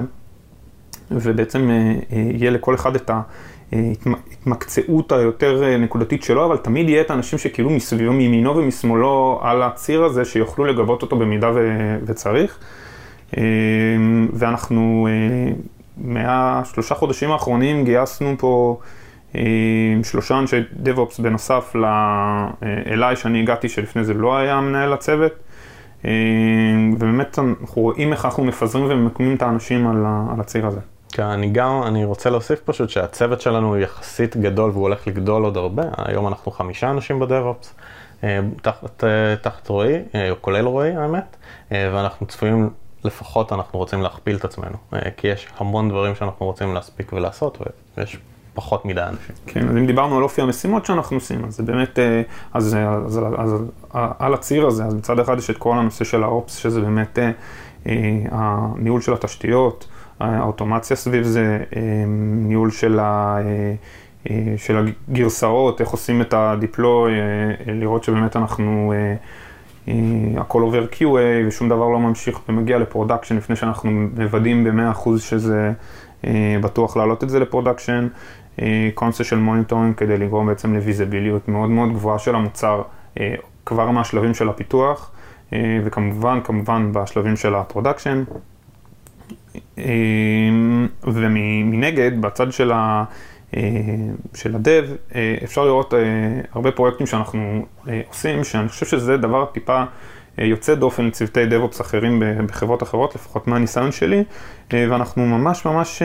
ובעצם 1.11 1.69
אה, 1.69 1.75
אה, 2.11 2.17
יהיה 2.31 2.51
לכל 2.51 2.75
אחד 2.75 2.95
את 2.95 3.11
ההתמקצעות 3.71 5.11
היותר 5.11 5.63
אה, 5.63 5.77
נקודתית 5.77 6.23
שלו, 6.23 6.45
אבל 6.45 6.57
תמיד 6.57 6.89
יהיה 6.89 7.01
את 7.01 7.11
האנשים 7.11 7.39
שכאילו 7.39 7.69
מסביבו, 7.69 8.13
מימינו 8.13 8.57
ומשמאלו 8.57 9.39
על 9.43 9.63
הציר 9.63 10.03
הזה, 10.03 10.25
שיוכלו 10.25 10.65
לגבות 10.65 11.01
אותו 11.01 11.15
במידה 11.15 11.51
ו- 11.55 11.97
וצריך. 12.05 12.59
אה, 13.37 13.43
ואנחנו, 14.33 15.07
מהשלושה 15.97 16.95
חודשים 16.95 17.31
האחרונים 17.31 17.85
גייסנו 17.85 18.35
פה 18.37 18.79
שלושה 20.03 20.39
אנשי 20.39 20.57
DevOps 20.83 21.21
בנוסף 21.21 21.75
אליי 22.63 23.15
שאני 23.15 23.39
הגעתי, 23.39 23.69
שלפני 23.69 24.03
זה 24.03 24.13
לא 24.13 24.37
היה 24.37 24.61
מנהל 24.61 24.93
הצוות. 24.93 25.31
ובאמת 26.93 27.39
אנחנו 27.39 27.81
רואים 27.81 28.11
איך 28.13 28.25
אנחנו 28.25 28.43
מפזרים 28.43 28.85
וממקמים 28.89 29.35
את 29.35 29.41
האנשים 29.41 29.87
על 29.87 30.39
הציר 30.39 30.67
הזה. 30.67 30.79
כן, 31.17 31.23
אני 31.23 31.49
גם, 31.49 31.83
אני 31.83 32.05
רוצה 32.05 32.29
להוסיף 32.29 32.59
פשוט 32.59 32.89
שהצוות 32.89 33.41
שלנו 33.41 33.67
הוא 33.67 33.77
יחסית 33.77 34.37
גדול 34.37 34.69
והוא 34.69 34.83
הולך 34.83 35.07
לגדול 35.07 35.43
עוד 35.43 35.57
הרבה. 35.57 35.83
היום 35.97 36.27
אנחנו 36.27 36.51
חמישה 36.51 36.89
אנשים 36.89 37.19
ב 37.19 37.26
DevOps, 37.26 37.73
אה, 38.23 38.39
תחת, 38.61 39.03
אה, 39.03 39.35
תחת 39.41 39.67
רועי, 39.67 39.95
אה, 40.15 40.31
כולל 40.41 40.65
רועי 40.65 40.95
האמת, 40.95 41.37
ואנחנו 41.71 42.27
צפויים, 42.27 42.69
לפחות 43.03 43.53
אנחנו 43.53 43.79
רוצים 43.79 44.01
להכפיל 44.01 44.35
את 44.35 44.45
עצמנו, 44.45 44.77
כי 45.17 45.27
יש 45.27 45.47
המון 45.57 45.89
דברים 45.89 46.15
שאנחנו 46.15 46.45
רוצים 46.45 46.73
להספיק 46.73 47.13
ולעשות, 47.13 47.57
ויש 47.97 48.17
פחות 48.53 48.85
מדי 48.85 49.01
אנשים. 49.01 49.35
כן, 49.45 49.69
אז 49.69 49.75
אם 49.75 49.87
דיברנו 49.87 50.17
על 50.17 50.23
אופי 50.23 50.41
המשימות 50.41 50.85
שאנחנו 50.85 51.17
עושים, 51.17 51.45
אז 51.45 51.55
זה 51.55 51.63
באמת, 51.63 51.99
אז, 52.53 52.75
אז, 52.75 53.19
אז, 53.19 53.19
אז 53.37 53.63
על 54.19 54.33
הציר 54.33 54.67
הזה, 54.67 54.85
אז 54.85 54.93
מצד 54.93 55.19
אחד 55.19 55.37
יש 55.37 55.49
את 55.49 55.57
כל 55.57 55.77
הנושא 55.77 56.05
של 56.05 56.23
ה 56.23 56.29
Ops, 56.29 56.55
שזה 56.55 56.81
באמת 56.81 57.19
הניהול 58.31 59.01
של 59.01 59.13
התשתיות. 59.13 59.87
האוטומציה 60.19 60.95
סביב 60.95 61.23
זה, 61.23 61.63
אה, 61.75 61.81
ניהול 62.47 62.71
של, 62.71 62.99
ה, 62.99 63.37
אה, 63.39 63.73
אה, 64.29 64.53
של 64.57 64.87
הגרסאות, 65.09 65.81
איך 65.81 65.89
עושים 65.89 66.21
את 66.21 66.33
ה 66.33 66.43
deploy, 66.43 67.11
לראות 67.67 68.03
שבאמת 68.03 68.35
אנחנו, 68.35 68.93
הכל 70.37 70.61
עובר 70.61 70.85
QA 70.91 71.47
ושום 71.47 71.69
דבר 71.69 71.89
לא 71.89 71.99
ממשיך 71.99 72.39
ומגיע 72.49 72.77
ל 72.77 72.83
production 72.83 73.37
לפני 73.37 73.55
שאנחנו 73.55 73.91
מוודאים 73.91 74.63
ב-100% 74.63 75.09
שזה 75.19 75.71
בטוח 76.61 76.97
להעלות 76.97 77.23
את 77.23 77.29
זה 77.29 77.39
ל 77.39 77.45
production. 77.45 78.07
קונספט 78.93 79.25
של 79.25 79.37
monitoring 79.37 79.95
כדי 79.95 80.17
לגרום 80.17 80.47
בעצם 80.47 80.75
ל 80.75 80.80
visibility 80.80 81.36
ות 81.36 81.47
מאוד 81.47 81.69
מאוד 81.69 81.93
גבוהה 81.93 82.19
של 82.19 82.35
המוצר 82.35 82.81
כבר 83.65 83.91
מהשלבים 83.91 84.33
של 84.33 84.49
הפיתוח 84.49 85.11
וכמובן, 85.83 86.39
כמובן 86.43 86.91
בשלבים 86.93 87.35
של 87.35 87.55
ה 87.55 87.61
production. 87.61 88.23
אמ, 89.77 90.87
ומנגד, 91.03 92.21
בצד 92.21 92.51
של, 92.51 92.71
ה, 92.71 93.03
אה, 93.55 93.61
של 94.33 94.55
ה 94.55 94.61
Dev, 94.61 94.83
אה, 95.15 95.35
אפשר 95.43 95.65
לראות 95.65 95.93
אה, 95.93 95.99
הרבה 96.53 96.71
פרויקטים 96.71 97.07
שאנחנו 97.07 97.65
עושים, 98.07 98.43
שאני 98.43 98.67
חושב 98.67 98.85
שזה 98.85 99.17
דבר 99.17 99.45
טיפה 99.45 99.83
יוצא 100.37 100.75
דופן 100.75 101.05
לצוותי 101.05 101.39
DevOps 101.43 101.81
אחרים 101.81 102.23
בחברות 102.47 102.83
אחרות, 102.83 103.15
לפחות 103.15 103.47
מהניסיון 103.47 103.91
שלי, 103.91 104.23
ואנחנו 104.73 105.25
ממש 105.25 105.65
ממש 105.65 106.01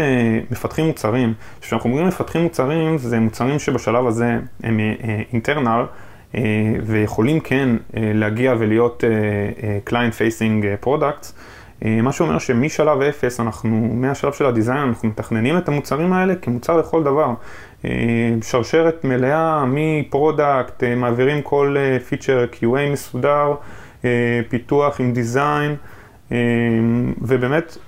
מפתחים 0.50 0.86
מוצרים. 0.86 1.34
כשאנחנו 1.60 1.90
אומרים 1.90 2.08
מפתחים 2.08 2.42
מוצרים, 2.42 2.98
זה 2.98 3.20
מוצרים 3.20 3.58
שבשלב 3.58 4.06
הזה 4.06 4.38
הם 4.62 4.80
internal. 5.32 5.84
ויכולים 6.82 7.40
כן 7.40 7.68
להגיע 7.94 8.54
ולהיות 8.58 9.04
Client 9.88 10.12
Facing 10.18 10.84
Products. 10.86 11.32
אה, 11.84 12.02
מה 12.02 12.12
שאומר 12.12 12.38
שמשלב 12.38 13.00
אפס, 13.00 13.40
אנחנו, 13.40 13.90
מהשלב 13.94 14.32
של 14.32 14.46
ה 14.46 14.50
design, 14.50 14.78
אנחנו 14.78 15.08
מתכננים 15.08 15.58
את 15.58 15.68
המוצרים 15.68 16.12
האלה 16.12 16.34
כמוצר 16.34 16.76
לכל 16.76 17.02
דבר. 17.02 17.34
אה, 17.84 17.90
שרשרת 18.42 19.04
מלאה 19.04 19.64
מ 19.66 19.79
product, 19.79 20.84
אה, 20.84 20.94
מעבירים 20.94 21.42
כל 21.42 21.76
feature 22.08 22.46
QA 22.52 22.92
מסודר, 22.92 23.54
פיתוח 24.48 25.00
עם 25.00 25.12
דיזיין, 25.12 25.76
ובאמת, 27.20 27.78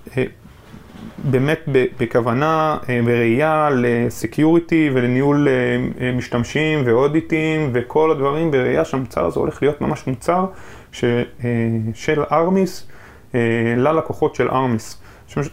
באמת 1.25 1.61
בכוונה, 2.01 2.79
בראייה 3.05 3.69
לסקיוריטי 3.73 4.91
ולניהול 4.95 5.49
משתמשים 6.17 6.83
ואודיטים 6.85 7.71
וכל 7.73 8.11
הדברים, 8.11 8.51
בראייה 8.51 8.85
שהמוצר 8.85 9.27
הזה 9.27 9.41
הולך 9.41 9.63
להיות 9.63 9.81
ממש 9.81 10.07
מוצר 10.07 10.47
של 11.95 12.23
ארמיס. 12.33 12.87
אה, 13.35 13.41
ללקוחות 13.77 14.35
של 14.35 14.49
ארמיס. 14.49 14.99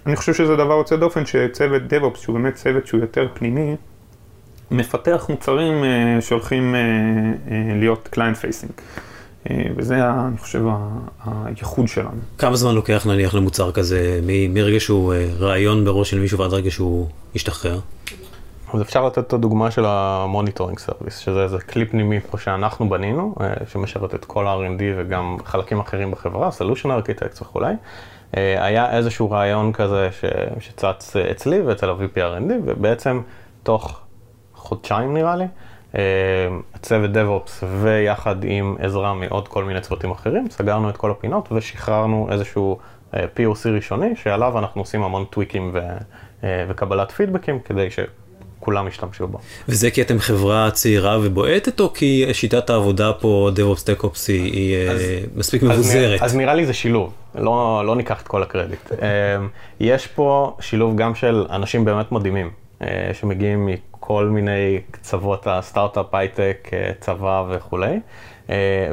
אני 0.05 0.15
חושב 0.15 0.33
שזה 0.33 0.55
דבר 0.55 0.73
יוצא 0.73 0.95
דופן 0.95 1.25
שצוות 1.25 1.81
DevOps, 1.89 2.17
שהוא 2.17 2.39
באמת 2.39 2.55
צוות 2.55 2.88
שהוא 2.88 3.01
יותר 3.01 3.27
פנימי, 3.33 3.75
מפתח 4.71 5.25
מוצרים 5.29 5.83
אה, 5.83 6.21
שהולכים 6.21 6.75
אה, 6.75 6.79
להיות 7.79 8.07
client 8.11 8.38
facing. 8.38 8.71
וזה, 9.77 10.09
אני 10.09 10.38
חושב, 10.38 10.63
הייחוד 11.25 11.88
שלנו. 11.88 12.09
כמה 12.38 12.55
זמן 12.55 12.75
לוקח 12.75 13.07
נניח 13.07 13.35
למוצר 13.35 13.71
כזה, 13.71 14.19
מרגע 14.50 14.79
שהוא 14.79 15.13
רעיון 15.39 15.85
בראש 15.85 16.09
של 16.09 16.19
מישהו 16.19 16.39
ועד 16.39 16.53
רגע 16.53 16.71
שהוא 16.71 17.07
ישתחרר? 17.35 17.79
אז 18.73 18.81
אפשר 18.81 19.05
לתת 19.05 19.19
את 19.19 19.33
הדוגמה 19.33 19.71
של 19.71 19.85
ה 19.88 19.96
monitoring 19.96 20.79
service, 20.79 21.17
שזה 21.17 21.43
איזה 21.43 21.59
כלי 21.59 21.85
פנימי 21.85 22.19
פה 22.19 22.37
שאנחנו 22.37 22.89
בנינו, 22.89 23.35
אה, 23.41 23.53
שמשרת 23.67 24.15
את 24.15 24.25
כל 24.25 24.47
ה-R&D 24.47 24.81
וגם 24.97 25.37
חלקים 25.45 25.79
אחרים 25.79 26.11
בחברה, 26.11 26.49
solution 26.49 26.85
architects 26.85 27.41
וכולי. 27.41 27.73
אה, 28.37 28.65
היה 28.65 28.97
איזשהו 28.97 29.31
רעיון 29.31 29.71
כזה 29.71 30.09
ש... 30.11 30.25
שצץ 30.59 31.15
אצלי 31.15 31.61
ואצל 31.61 31.89
ה-VP 31.89 32.15
R&D, 32.15 32.53
ובעצם 32.65 33.21
תוך 33.63 33.99
חודשיים 34.55 35.13
נראה 35.13 35.35
לי, 35.35 35.45
אה, 35.95 36.01
הצוות 36.73 37.11
DevOps 37.11 37.65
ויחד 37.81 38.35
עם 38.43 38.75
עזרה 38.79 39.13
מעוד 39.13 39.47
כל 39.47 39.63
מיני 39.63 39.81
צוותים 39.81 40.11
אחרים, 40.11 40.49
סגרנו 40.49 40.89
את 40.89 40.97
כל 40.97 41.11
הפינות 41.11 41.51
ושחררנו 41.51 42.27
איזשהו 42.31 42.77
POC 43.13 43.69
ראשוני, 43.75 44.15
שעליו 44.15 44.59
אנחנו 44.59 44.81
עושים 44.81 45.03
המון 45.03 45.25
טוויקים 45.25 45.71
ו... 45.73 45.79
וקבלת 46.69 47.11
פידבקים 47.11 47.59
כדי 47.59 47.91
ש... 47.91 47.99
כולם 48.61 48.87
השתמשו 48.87 49.27
בו. 49.27 49.39
וזה 49.69 49.91
כי 49.91 50.01
אתם 50.01 50.19
חברה 50.19 50.71
צעירה 50.71 51.17
ובועטת, 51.21 51.79
או 51.79 51.93
כי 51.93 52.25
שיטת 52.33 52.69
העבודה 52.69 53.13
פה, 53.13 53.49
DevOps, 53.55 53.83
TechOps, 53.83 54.27
היא 54.27 54.75
אה, 54.75 54.91
אז, 54.91 55.01
מספיק 55.35 55.63
מבוזרת? 55.63 56.21
אז, 56.21 56.31
אז 56.31 56.35
נראה 56.35 56.53
לי 56.53 56.65
זה 56.65 56.73
שילוב, 56.73 57.13
לא, 57.35 57.83
לא 57.85 57.95
ניקח 57.95 58.21
את 58.21 58.27
כל 58.27 58.43
הקרדיט. 58.43 58.91
אה, 59.01 59.07
יש 59.79 60.07
פה 60.07 60.55
שילוב 60.59 60.95
גם 60.95 61.15
של 61.15 61.45
אנשים 61.49 61.85
באמת 61.85 62.11
מדהימים, 62.11 62.49
אה, 62.81 63.11
שמגיעים 63.13 63.65
מכל 63.65 64.25
מיני 64.25 64.79
קצוות 64.91 65.47
הסטארט-אפ, 65.47 66.15
הייטק, 66.15 66.69
צבא 66.99 67.43
וכולי. 67.49 67.99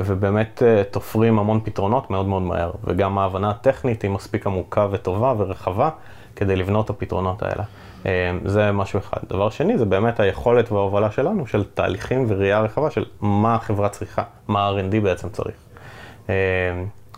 ובאמת 0.05 0.63
תופרים 0.91 1.39
המון 1.39 1.61
פתרונות 1.65 2.11
מאוד 2.11 2.27
מאוד 2.27 2.43
מהר, 2.43 2.71
וגם 2.85 3.19
ההבנה 3.19 3.51
הטכנית 3.51 4.03
היא 4.03 4.11
מספיק 4.11 4.47
עמוקה 4.47 4.87
וטובה 4.91 5.35
ורחבה 5.39 5.91
כדי 6.37 6.57
לבנות 6.57 6.85
את 6.85 6.91
הפתרונות 6.91 7.43
האלה. 7.43 7.63
אה, 8.07 8.31
זה 8.45 8.73
משהו 8.73 8.99
אחד. 8.99 9.19
דבר 9.29 9.51
שני, 9.51 9.79
זה 9.79 9.85
באמת 9.85 10.21
היכולת 10.21 10.73
וההובלה 10.73 11.11
שלנו 11.11 11.47
של 11.47 11.65
תהליכים 11.75 12.25
וראייה 12.29 12.61
רחבה 12.61 12.91
של 12.91 13.05
מה 13.21 13.55
החברה 13.55 13.89
צריכה, 13.89 14.23
מה 14.49 14.61
ה-R&D 14.69 15.01
בעצם 15.03 15.29
צריך. 15.29 15.55
אה, 16.29 16.35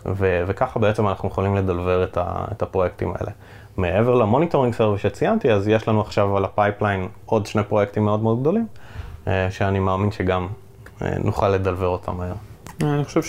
ו- 0.05 0.43
וככה 0.47 0.79
בעצם 0.79 1.07
אנחנו 1.07 1.29
יכולים 1.29 1.55
לדלבר 1.55 2.03
את, 2.03 2.17
ה- 2.17 2.45
את 2.51 2.61
הפרויקטים 2.61 3.13
האלה. 3.19 3.31
מעבר 3.77 4.15
ל 4.15 4.20
monitoring 4.20 4.73
service 4.73 5.01
שציינתי, 5.01 5.51
אז 5.51 5.67
יש 5.67 5.87
לנו 5.87 6.01
עכשיו 6.01 6.37
על 6.37 6.45
ה 6.45 6.52
pipeline 6.52 7.07
עוד 7.25 7.45
שני 7.45 7.63
פרויקטים 7.63 8.05
מאוד 8.05 8.23
מאוד 8.23 8.39
גדולים, 8.39 8.67
אה, 9.27 9.51
שאני 9.51 9.79
מאמין 9.79 10.11
שגם 10.11 10.47
נוכל 11.23 11.49
לדלבר 11.49 11.87
אותם 11.87 12.17
מהר. 12.17 12.33
אני 12.81 13.03
חושב 13.03 13.21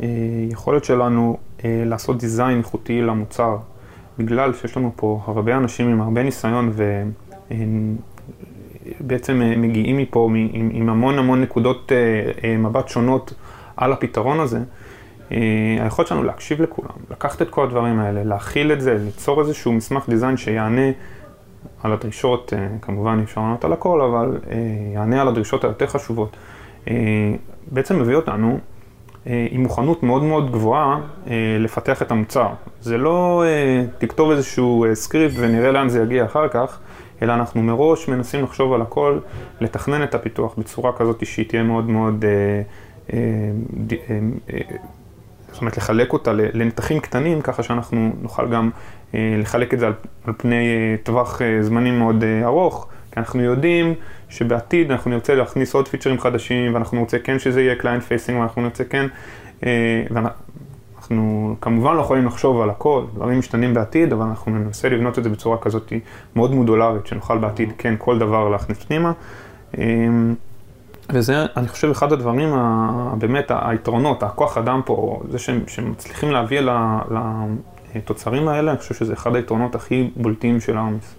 שהיכולת 0.00 0.84
שה... 0.84 0.88
שלנו 0.88 1.36
לעשות 1.64 2.18
design 2.18 2.58
איכותי 2.58 3.02
למוצר, 3.02 3.56
בגלל 4.18 4.52
שיש 4.52 4.76
לנו 4.76 4.92
פה 4.96 5.20
הרבה 5.26 5.56
אנשים 5.56 5.88
עם 5.88 6.00
הרבה 6.00 6.22
ניסיון 6.22 6.72
ובעצם 9.00 9.42
אה, 9.42 9.56
מגיעים 9.56 9.96
מפה 9.96 10.30
עם, 10.30 10.70
עם 10.72 10.88
המון 10.88 11.18
המון 11.18 11.40
נקודות 11.40 11.92
אה, 11.92 11.96
אה, 12.44 12.56
מבט 12.56 12.88
שונות 12.88 13.34
על 13.76 13.92
הפתרון 13.92 14.40
הזה, 14.40 14.58
היכולת 15.80 16.08
שלנו 16.08 16.22
להקשיב 16.22 16.62
לכולם, 16.62 16.90
לקחת 17.10 17.42
את 17.42 17.50
כל 17.50 17.64
הדברים 17.64 17.98
האלה, 17.98 18.24
להכיל 18.24 18.72
את 18.72 18.80
זה, 18.80 18.98
ליצור 19.04 19.40
איזשהו 19.40 19.72
מסמך 19.72 20.08
דיזיין 20.08 20.36
שיענה 20.36 20.90
על 21.82 21.92
הדרישות, 21.92 22.52
כמובן 22.82 23.18
אי 23.18 23.24
אפשר 23.24 23.40
לענות 23.40 23.64
על 23.64 23.72
הכל, 23.72 24.00
אבל 24.00 24.38
יענה 24.94 25.20
על 25.20 25.28
הדרישות 25.28 25.64
היותר 25.64 25.86
חשובות, 25.86 26.36
בעצם 27.70 28.00
מביא 28.00 28.14
אותנו 28.14 28.50
אה, 28.52 28.75
עם 29.50 29.62
מוכנות 29.62 30.02
מאוד 30.02 30.22
מאוד 30.22 30.52
גבוהה 30.52 31.00
אה, 31.26 31.56
לפתח 31.60 32.02
את 32.02 32.10
המוצר. 32.10 32.48
זה 32.80 32.98
לא 32.98 33.44
אה, 33.46 33.84
תכתוב 33.98 34.30
איזשהו 34.30 34.86
סקריפט 34.94 35.34
ונראה 35.38 35.72
לאן 35.72 35.88
זה 35.88 36.02
יגיע 36.02 36.24
אחר 36.24 36.48
כך, 36.48 36.78
אלא 37.22 37.34
אנחנו 37.34 37.62
מראש 37.62 38.08
מנסים 38.08 38.44
לחשוב 38.44 38.72
על 38.72 38.82
הכל, 38.82 39.18
לתכנן 39.60 40.02
את 40.02 40.14
הפיתוח 40.14 40.54
בצורה 40.58 40.92
כזאת 40.92 41.26
שהיא 41.26 41.46
תהיה 41.48 41.62
מאוד 41.62 41.90
מאוד, 41.90 42.24
זאת 45.52 45.60
אומרת 45.60 45.76
לחלק 45.76 46.12
אותה 46.12 46.32
לנתחים 46.32 47.00
קטנים, 47.00 47.40
ככה 47.40 47.62
שאנחנו 47.62 48.12
נוכל 48.22 48.48
גם 48.48 48.70
לחלק 49.14 49.74
את 49.74 49.78
זה 49.78 49.86
על, 49.86 49.92
פני 50.36 50.66
טווח 51.02 51.40
זמנים 51.60 51.98
מאוד 51.98 52.24
ארוך, 52.44 52.88
אנחנו 53.16 53.42
יודעים 53.42 53.94
שבעתיד 54.28 54.90
אנחנו 54.90 55.10
נרצה 55.10 55.34
להכניס 55.34 55.74
עוד 55.74 55.88
פיצ'רים 55.88 56.20
חדשים, 56.20 56.74
ואנחנו 56.74 57.00
נרצה 57.00 57.18
כן 57.18 57.38
שזה 57.38 57.62
יהיה 57.62 57.74
client 57.74 58.02
facing, 58.02 58.38
ואנחנו 58.38 58.62
נרצה 58.62 58.84
כן, 58.84 59.06
אנחנו 60.98 61.56
כמובן 61.60 61.96
לא 61.96 62.00
יכולים 62.00 62.26
לחשוב 62.26 62.60
על 62.60 62.70
הכל, 62.70 63.04
דברים 63.14 63.38
משתנים 63.38 63.74
בעתיד, 63.74 64.12
אבל 64.12 64.26
אנחנו 64.26 64.52
ננסה 64.52 64.88
לבנות 64.88 65.18
את 65.18 65.24
זה 65.24 65.30
בצורה 65.30 65.58
כזאת 65.58 65.92
מאוד 66.36 66.54
מודולרית, 66.54 67.06
שנוכל 67.06 67.38
בעתיד 67.38 67.72
כן 67.78 67.94
כל 67.98 68.18
דבר 68.18 68.48
להכניס 68.48 68.78
פנימה. 68.84 69.12
וזה, 71.12 71.46
אני 71.56 71.68
חושב, 71.68 71.90
אחד 71.90 72.12
הדברים, 72.12 72.54
באמת, 73.18 73.52
היתרונות, 73.54 74.22
הכוח 74.22 74.58
אדם 74.58 74.80
פה, 74.84 75.22
זה 75.30 75.38
שהם, 75.38 75.60
שהם 75.66 75.90
מצליחים 75.90 76.30
להביא 76.30 76.60
לתוצרים 77.94 78.48
האלה, 78.48 78.70
אני 78.70 78.78
חושב 78.78 78.94
שזה 78.94 79.12
אחד 79.12 79.36
היתרונות 79.36 79.74
הכי 79.74 80.10
בולטים 80.16 80.60
של 80.60 80.78
ארמיס. 80.78 81.14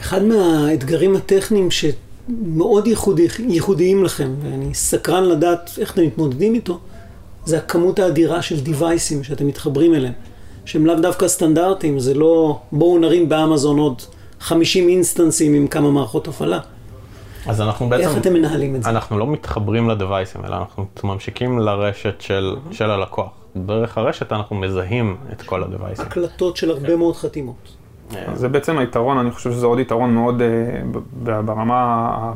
אחד 0.00 0.22
מהאתגרים 0.22 1.16
הטכניים 1.16 1.68
שמאוד 1.70 2.86
ייחודי, 2.86 3.26
ייחודיים 3.38 4.04
לכם, 4.04 4.34
ואני 4.42 4.74
סקרן 4.74 5.24
לדעת 5.24 5.70
איך 5.78 5.92
אתם 5.92 6.02
מתמודדים 6.02 6.54
איתו, 6.54 6.78
זה 7.44 7.58
הכמות 7.58 7.98
האדירה 7.98 8.42
של 8.42 8.60
דיווייסים 8.60 9.24
שאתם 9.24 9.46
מתחברים 9.46 9.94
אליהם, 9.94 10.12
שהם 10.64 10.86
לאו 10.86 10.94
דווקא 10.94 11.28
סטנדרטיים, 11.28 11.98
זה 11.98 12.14
לא 12.14 12.60
בואו 12.72 12.98
נרים 12.98 13.28
באמזון 13.28 13.78
עוד 13.78 14.02
50 14.40 14.88
אינסטנסים 14.88 15.54
עם 15.54 15.66
כמה 15.66 15.90
מערכות 15.90 16.28
הפעלה. 16.28 16.60
אז 17.46 17.60
אנחנו 17.60 17.88
בעצם... 17.88 18.08
איך 18.08 18.16
אתם 18.16 18.32
מנהלים 18.32 18.74
את 18.76 18.82
זה? 18.82 18.90
אנחנו 18.90 19.18
לא 19.18 19.26
מתחברים 19.26 19.88
לדווייסים, 19.88 20.44
אלא 20.44 20.56
אנחנו 20.56 20.86
ממשקים 21.04 21.58
לרשת 21.58 22.20
של, 22.20 22.56
של 22.70 22.90
הלקוח. 22.90 23.30
דרך 23.56 23.98
הרשת 23.98 24.32
אנחנו 24.32 24.56
מזהים 24.56 25.16
את 25.32 25.42
כל 25.42 25.62
הדווייסים. 25.62 26.04
הקלטות 26.06 26.56
של 26.56 26.70
הרבה 26.70 26.96
מאוד 26.96 27.16
חתימות. 27.16 27.85
זה 28.34 28.48
בעצם 28.48 28.78
היתרון, 28.78 29.18
אני 29.18 29.30
חושב 29.30 29.52
שזה 29.52 29.66
עוד 29.66 29.78
יתרון 29.78 30.14
מאוד 30.14 30.42
uh, 30.42 31.30
ברמה 31.44 32.32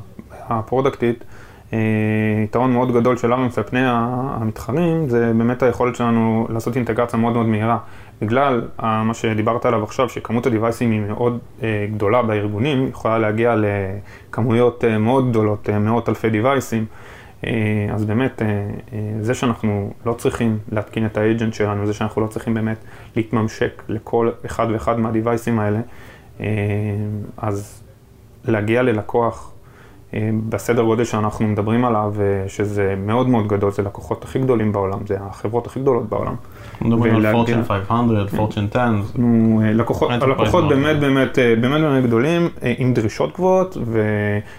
הפרודקטית. 0.48 1.24
uh, 1.70 1.74
יתרון 2.44 2.72
מאוד 2.72 2.92
גדול 2.92 3.16
של 3.16 3.32
ארמיס 3.32 3.58
על 3.58 3.64
פני 3.64 3.80
המתחרים, 3.84 5.08
זה 5.08 5.32
באמת 5.36 5.62
היכולת 5.62 5.96
שלנו 5.96 6.46
לעשות 6.50 6.76
אינטגרציה 6.76 7.18
מאוד 7.18 7.32
מאוד 7.32 7.46
מהירה. 7.46 7.78
בגלל 8.22 8.62
מה 8.78 9.14
שדיברת 9.14 9.66
עליו 9.66 9.84
עכשיו, 9.84 10.08
שכמות 10.08 10.46
הדיווייסים 10.46 10.90
היא 10.90 11.00
מאוד 11.00 11.38
גדולה 11.94 12.22
בארגונים, 12.22 12.88
יכולה 12.88 13.18
להגיע 13.18 13.54
לכמויות 13.56 14.84
מאוד 14.84 15.30
גדולות, 15.30 15.68
מאות 15.70 16.08
אלפי 16.08 16.30
דיווייסים. 16.30 16.84
Uh, 17.40 17.46
אז 17.92 18.04
באמת, 18.04 18.38
uh, 18.38 18.42
uh, 18.42 18.92
זה 19.20 19.34
שאנחנו 19.34 19.92
לא 20.06 20.12
צריכים 20.12 20.58
להתקין 20.72 21.06
את 21.06 21.16
האג'נט 21.16 21.54
שלנו, 21.54 21.86
זה 21.86 21.92
שאנחנו 21.92 22.22
לא 22.22 22.26
צריכים 22.26 22.54
באמת 22.54 22.78
להתממשק 23.16 23.82
לכל 23.88 24.30
אחד 24.46 24.66
ואחד 24.72 25.00
מהדיווייסים 25.00 25.58
האלה, 25.58 25.80
אז 27.36 27.82
להגיע 28.44 28.82
ללקוח 28.82 29.52
אה, 29.52 29.59
בסדר 30.48 30.82
גודל 30.82 31.04
שאנחנו 31.04 31.46
מדברים 31.46 31.84
עליו, 31.84 32.14
אה, 32.20 32.48
שזה 32.48 32.94
מאוד 32.98 33.28
מאוד 33.28 33.48
גדול, 33.48 33.72
זה 33.72 33.82
לקוחות 33.82 34.24
הכי 34.24 34.38
גדולים 34.38 34.72
בעולם, 34.72 34.98
זה 35.06 35.16
החברות 35.20 35.66
הכי 35.66 35.80
גדולות 35.80 36.08
בעולם. 36.08 36.34
מדברים 36.80 37.16
על 37.16 37.32
פורצ'ן 37.32 37.64
500, 37.64 38.30
פורצ'ן 38.30 38.66
10. 38.70 38.80
הלקוחות 39.62 40.68
באמת 40.68 41.00
באמת 41.00 41.38
באמת 41.60 41.82
באמת 41.82 42.04
גדולים, 42.04 42.48
אה, 42.62 42.74
עם 42.78 42.94
דרישות 42.94 43.34
גבוהות, 43.34 43.76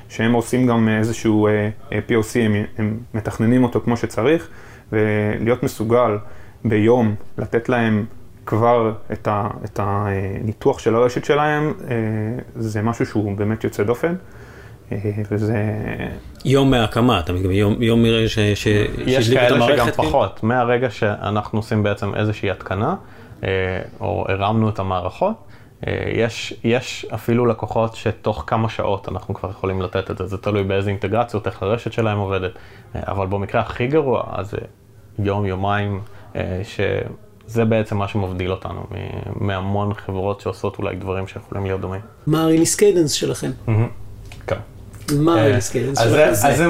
ושהם 0.08 0.34
עושים 0.34 0.68
גם 0.68 0.90
איזשהו 0.90 1.48
POC, 1.90 2.40
הם, 2.40 2.56
הם 2.78 2.98
מתכננים 3.14 3.64
אותו 3.64 3.82
כמו 3.82 3.98
שצריך, 3.98 4.48
ולהיות 4.92 5.64
מסוגל 5.64 6.18
ביום 6.66 7.16
לתת 7.38 7.70
להם 7.70 8.06
כבר 8.46 8.94
את, 9.12 9.28
ה, 9.28 9.48
את 9.66 9.80
הניתוח 9.84 10.80
של 10.80 10.96
הרשת 10.96 11.26
שלהם, 11.26 11.74
זה 12.56 12.82
משהו 12.82 13.06
שהוא 13.06 13.38
באמת 13.38 13.64
יוצא 13.64 13.84
דופן. 13.84 14.14
וזה... 15.32 15.56
יום 16.46 16.72
מהקמה, 16.72 17.20
אתה 17.20 17.34
מתכוון, 17.34 17.52
יום, 17.52 17.82
יום 17.82 18.04
מרגע 18.04 18.26
את 18.26 18.38
המערכת? 18.38 19.08
יש 19.08 19.34
כאלה 19.34 19.68
שגם 19.68 19.92
כאילו? 19.92 20.10
פחות, 20.10 20.44
מהרגע 20.44 20.90
שאנחנו 20.90 21.60
עושים 21.60 21.84
בעצם 21.84 22.16
איזושהי 22.16 22.52
התקנה, 22.52 22.96
אה, 23.44 23.50
או 24.00 24.26
הרמנו 24.30 24.70
את 24.70 24.80
המערכות, 24.80 25.36
אה, 25.88 25.94
יש, 26.14 26.54
יש 26.64 27.06
אפילו 27.14 27.46
לקוחות 27.46 27.96
שתוך 27.96 28.44
כמה 28.48 28.70
שעות 28.70 29.10
אנחנו 29.10 29.34
כבר 29.34 29.50
יכולים 29.50 29.82
לתת 29.82 30.12
את 30.12 30.18
זה, 30.18 30.26
זה 30.26 30.38
תלוי 30.38 30.64
באיזה 30.64 30.90
אינטגרציות, 30.90 31.48
איך 31.48 31.64
הרשת 31.64 31.92
שלהם 31.94 32.18
עובדת, 32.18 32.52
אה, 32.96 33.02
אבל 33.08 33.28
במקרה 33.28 33.62
הכי 33.62 33.88
גרוע, 33.88 34.24
אז 34.32 34.50
זה 34.50 34.58
יום, 35.20 35.46
יומיים, 35.46 36.02
שזה 36.64 37.66
בעצם 37.66 37.98
מה 37.98 38.08
שמבדיל 38.08 38.52
אותנו 38.52 38.84
מהמון 39.36 39.94
חברות 39.94 40.42
שעושות 40.42 40.78
אולי 40.78 40.96
דברים 40.96 41.28
שיכולים 41.28 41.66
להיות 41.66 41.82
דומים. 41.82 42.02
מה 42.28 42.44
ה 42.44 42.48
release 42.48 42.76
cadence 42.76 43.12
שלכם? 43.12 43.52
Mm-hmm. 43.68 44.11
כן. 45.18 45.24
מה 45.24 45.42
ה-use 45.42 45.74
case? 45.74 46.02
אז 46.48 46.58
זה 46.58 46.68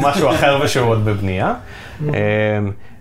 משהו 0.00 0.30
אחר 0.30 0.60
ושהוא 0.62 0.88
עוד 0.88 1.04
בבנייה. 1.04 1.54
אמ, 2.02 2.12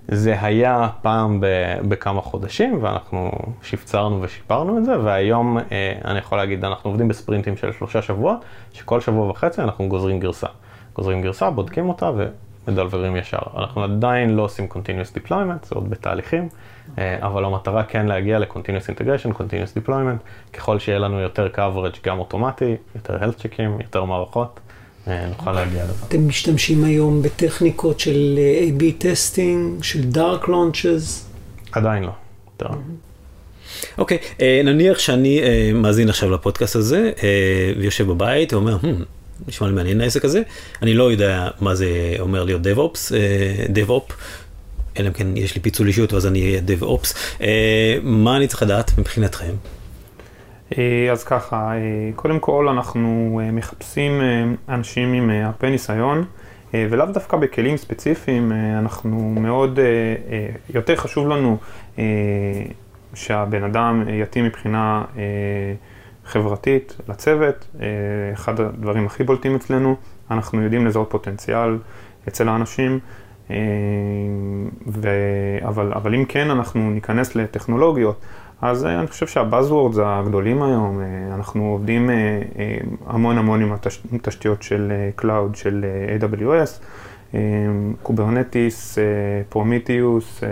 זה 0.08 0.36
היה 0.42 0.88
פעם 1.02 1.44
בכמה 1.88 2.22
חודשים, 2.22 2.80
ואנחנו 2.84 3.32
שפצרנו 3.64 4.22
ושיפרנו 4.22 4.78
את 4.78 4.86
זה, 4.86 5.00
והיום 5.00 5.58
אה, 5.58 5.64
אני 6.06 6.20
יכול 6.20 6.38
להגיד, 6.38 6.66
אנחנו 6.66 6.90
עובדים 6.90 7.08
בספרינטים 7.08 7.58
של 7.58 7.72
שלושה 7.72 8.02
שבועות, 8.02 8.40
שכל 8.74 9.02
שבוע 9.02 9.30
וחצי 9.30 9.62
אנחנו 9.62 9.88
גוזרים 9.88 10.20
גרסה. 10.20 10.48
גוזרים 10.96 11.22
גרסה, 11.22 11.50
בודקים 11.50 11.90
אותה 11.90 12.12
ומדלברים 12.68 13.16
ישר. 13.16 13.38
אנחנו 13.58 13.84
עדיין 13.84 14.30
לא 14.36 14.42
עושים 14.42 14.68
Continuous 14.72 15.18
Deployment, 15.18 15.66
זה 15.66 15.76
עוד 15.76 15.90
בתהליכים, 15.90 16.50
אה, 16.98 17.18
אבל 17.22 17.46
המטרה 17.46 17.84
כן 17.84 18.06
להגיע 18.06 18.40
ל-Continuous 18.40 18.96
Integration, 18.96 19.34
Continuous 19.34 19.88
Deployment, 19.88 20.54
ככל 20.54 20.80
שיהיה 20.80 21.00
לנו 21.00 21.20
יותר 21.20 21.50
coverage 21.56 21.98
גם 22.04 22.20
אוטומטי, 22.20 22.76
יותר 22.96 23.18
health 23.18 23.42
checks, 23.42 23.82
יותר 23.82 24.04
מערכות. 24.04 24.60
אה, 25.08 25.26
נוכל 25.28 25.52
להגיע 25.52 25.84
לזה. 25.84 25.94
אתם 26.08 26.28
משתמשים 26.28 26.84
היום 26.84 27.22
בטכניקות 27.22 28.00
של 28.00 28.36
אה, 28.38 28.68
A-B 28.68 28.84
testing, 28.98 29.84
של 29.84 30.02
Dark 30.14 30.46
Launches? 30.46 31.26
עדיין 31.72 32.04
לא. 32.04 32.12
אוקיי, 33.98 34.18
okay, 34.18 34.42
אה, 34.42 34.62
נניח 34.64 35.00
שאני 35.00 35.42
מאזין 35.74 36.10
עכשיו 36.10 36.32
לפודקאסט 36.32 36.76
הזה, 36.76 37.12
ויושב 37.78 38.08
בבית 38.08 38.54
ואומר, 38.54 38.78
hmm, 38.82 39.48
נשמע 39.48 39.68
לי 39.68 39.74
מעניין 39.74 40.02
העסק 40.02 40.26
הזה, 40.26 40.42
אני 40.82 40.94
לא 40.94 41.12
יודע 41.12 41.50
מה 41.62 41.76
זה 41.76 42.16
אומר 42.20 42.44
להיות 42.44 42.62
DevOps, 42.62 43.12
DevOps, 43.74 44.14
אלא 45.00 45.08
אם 45.08 45.14
כן 45.14 45.38
יש 45.38 45.56
לי 45.56 45.62
פיצול 45.62 45.88
אישיות 45.88 46.14
ואז 46.14 46.26
אני 46.26 46.42
אהיה 46.42 46.62
DevOps, 46.68 47.14
מה 48.04 48.38
אני 48.38 48.48
צריך 48.48 48.64
לדעת 48.64 48.98
מבחינתכם? 48.98 49.54
אה, 50.78 51.12
אז 51.12 51.24
ככה, 51.24 51.72
אה, 51.72 52.10
קודם 52.16 52.40
כל 52.40 52.68
אנחנו 52.70 53.42
אה, 53.44 53.52
מחפשים 53.52 54.22
אנשים 54.70 55.14
עם 55.14 55.30
הרבה 55.30 55.70
ניסיון, 55.70 56.24
ולאו 56.74 57.06
דווקא 57.06 57.38
בכלים 57.38 57.78
ספציפיים, 57.78 58.52
אנחנו 58.52 59.36
מאוד, 59.40 59.80
יותר 60.74 60.96
חשוב 60.96 61.28
לנו 61.28 61.58
שהבן 63.14 63.64
אדם 63.64 64.04
יתאים 64.08 64.46
מבחינה 64.46 65.04
חברתית 66.26 66.98
לצוות, 67.10 67.68
אחד 68.34 68.60
הדברים 68.60 69.06
הכי 69.06 69.24
בולטים 69.24 69.56
אצלנו, 69.56 69.96
אנחנו 70.32 70.62
יודעים 70.62 70.86
לזהות 70.86 71.10
פוטנציאל 71.10 71.78
אצל 72.28 72.50
האנשים. 72.50 73.00
ו... 74.88 75.10
אבל, 75.68 75.94
אבל 75.94 76.16
אם 76.16 76.26
כן 76.26 76.50
אנחנו 76.50 76.92
ניכנס 76.92 77.36
לטכנולוגיות, 77.36 78.22
אז 78.62 78.86
אה, 78.86 79.00
אני 79.00 79.08
חושב 79.08 79.28
שה 79.28 79.45
buzzwords 79.45 79.98
הגדולים 80.04 80.64
היום, 80.64 81.02
אה, 81.02 81.36
אנחנו 81.36 81.72
עובדים 81.72 82.10
אה, 82.10 82.42
המון 83.06 83.38
המון 83.38 83.62
עם 83.62 83.74
התשתיות 84.14 84.64
של 84.64 84.92
Cloud, 85.22 85.56
של 85.58 85.86
AWS, 86.20 86.84
Kubernetes, 88.04 88.98
Prometheus, 89.50 90.44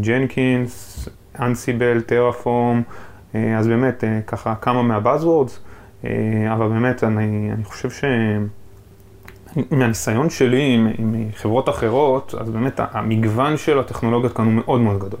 Jenkins, 0.00 1.08
Ansible, 1.40 2.00
Terraform, 2.00 2.82
אז 3.34 3.66
באמת 3.66 4.04
ככה 4.26 4.54
כמה 4.54 4.82
מה 4.82 4.95
buzzwords, 4.95 5.60
אבל 6.52 6.68
באמת 6.68 7.04
אני, 7.04 7.50
אני 7.52 7.64
חושב 7.64 7.90
ש... 7.90 8.04
מהניסיון 9.70 10.30
שלי 10.30 10.74
עם, 10.74 10.88
עם 10.98 11.28
חברות 11.36 11.68
אחרות, 11.68 12.34
אז 12.40 12.50
באמת 12.50 12.80
המגוון 12.92 13.56
של 13.56 13.78
הטכנולוגיות 13.78 14.36
כאן 14.36 14.44
הוא 14.44 14.52
מאוד 14.52 14.80
מאוד 14.80 14.98
גדול. 14.98 15.20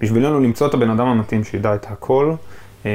בשבילנו 0.00 0.40
למצוא 0.40 0.66
את 0.66 0.74
הבן 0.74 0.90
אדם 0.90 1.06
המתאים 1.06 1.44
שידע 1.44 1.74
את 1.74 1.86
הכל, 1.90 2.34
אה, 2.86 2.90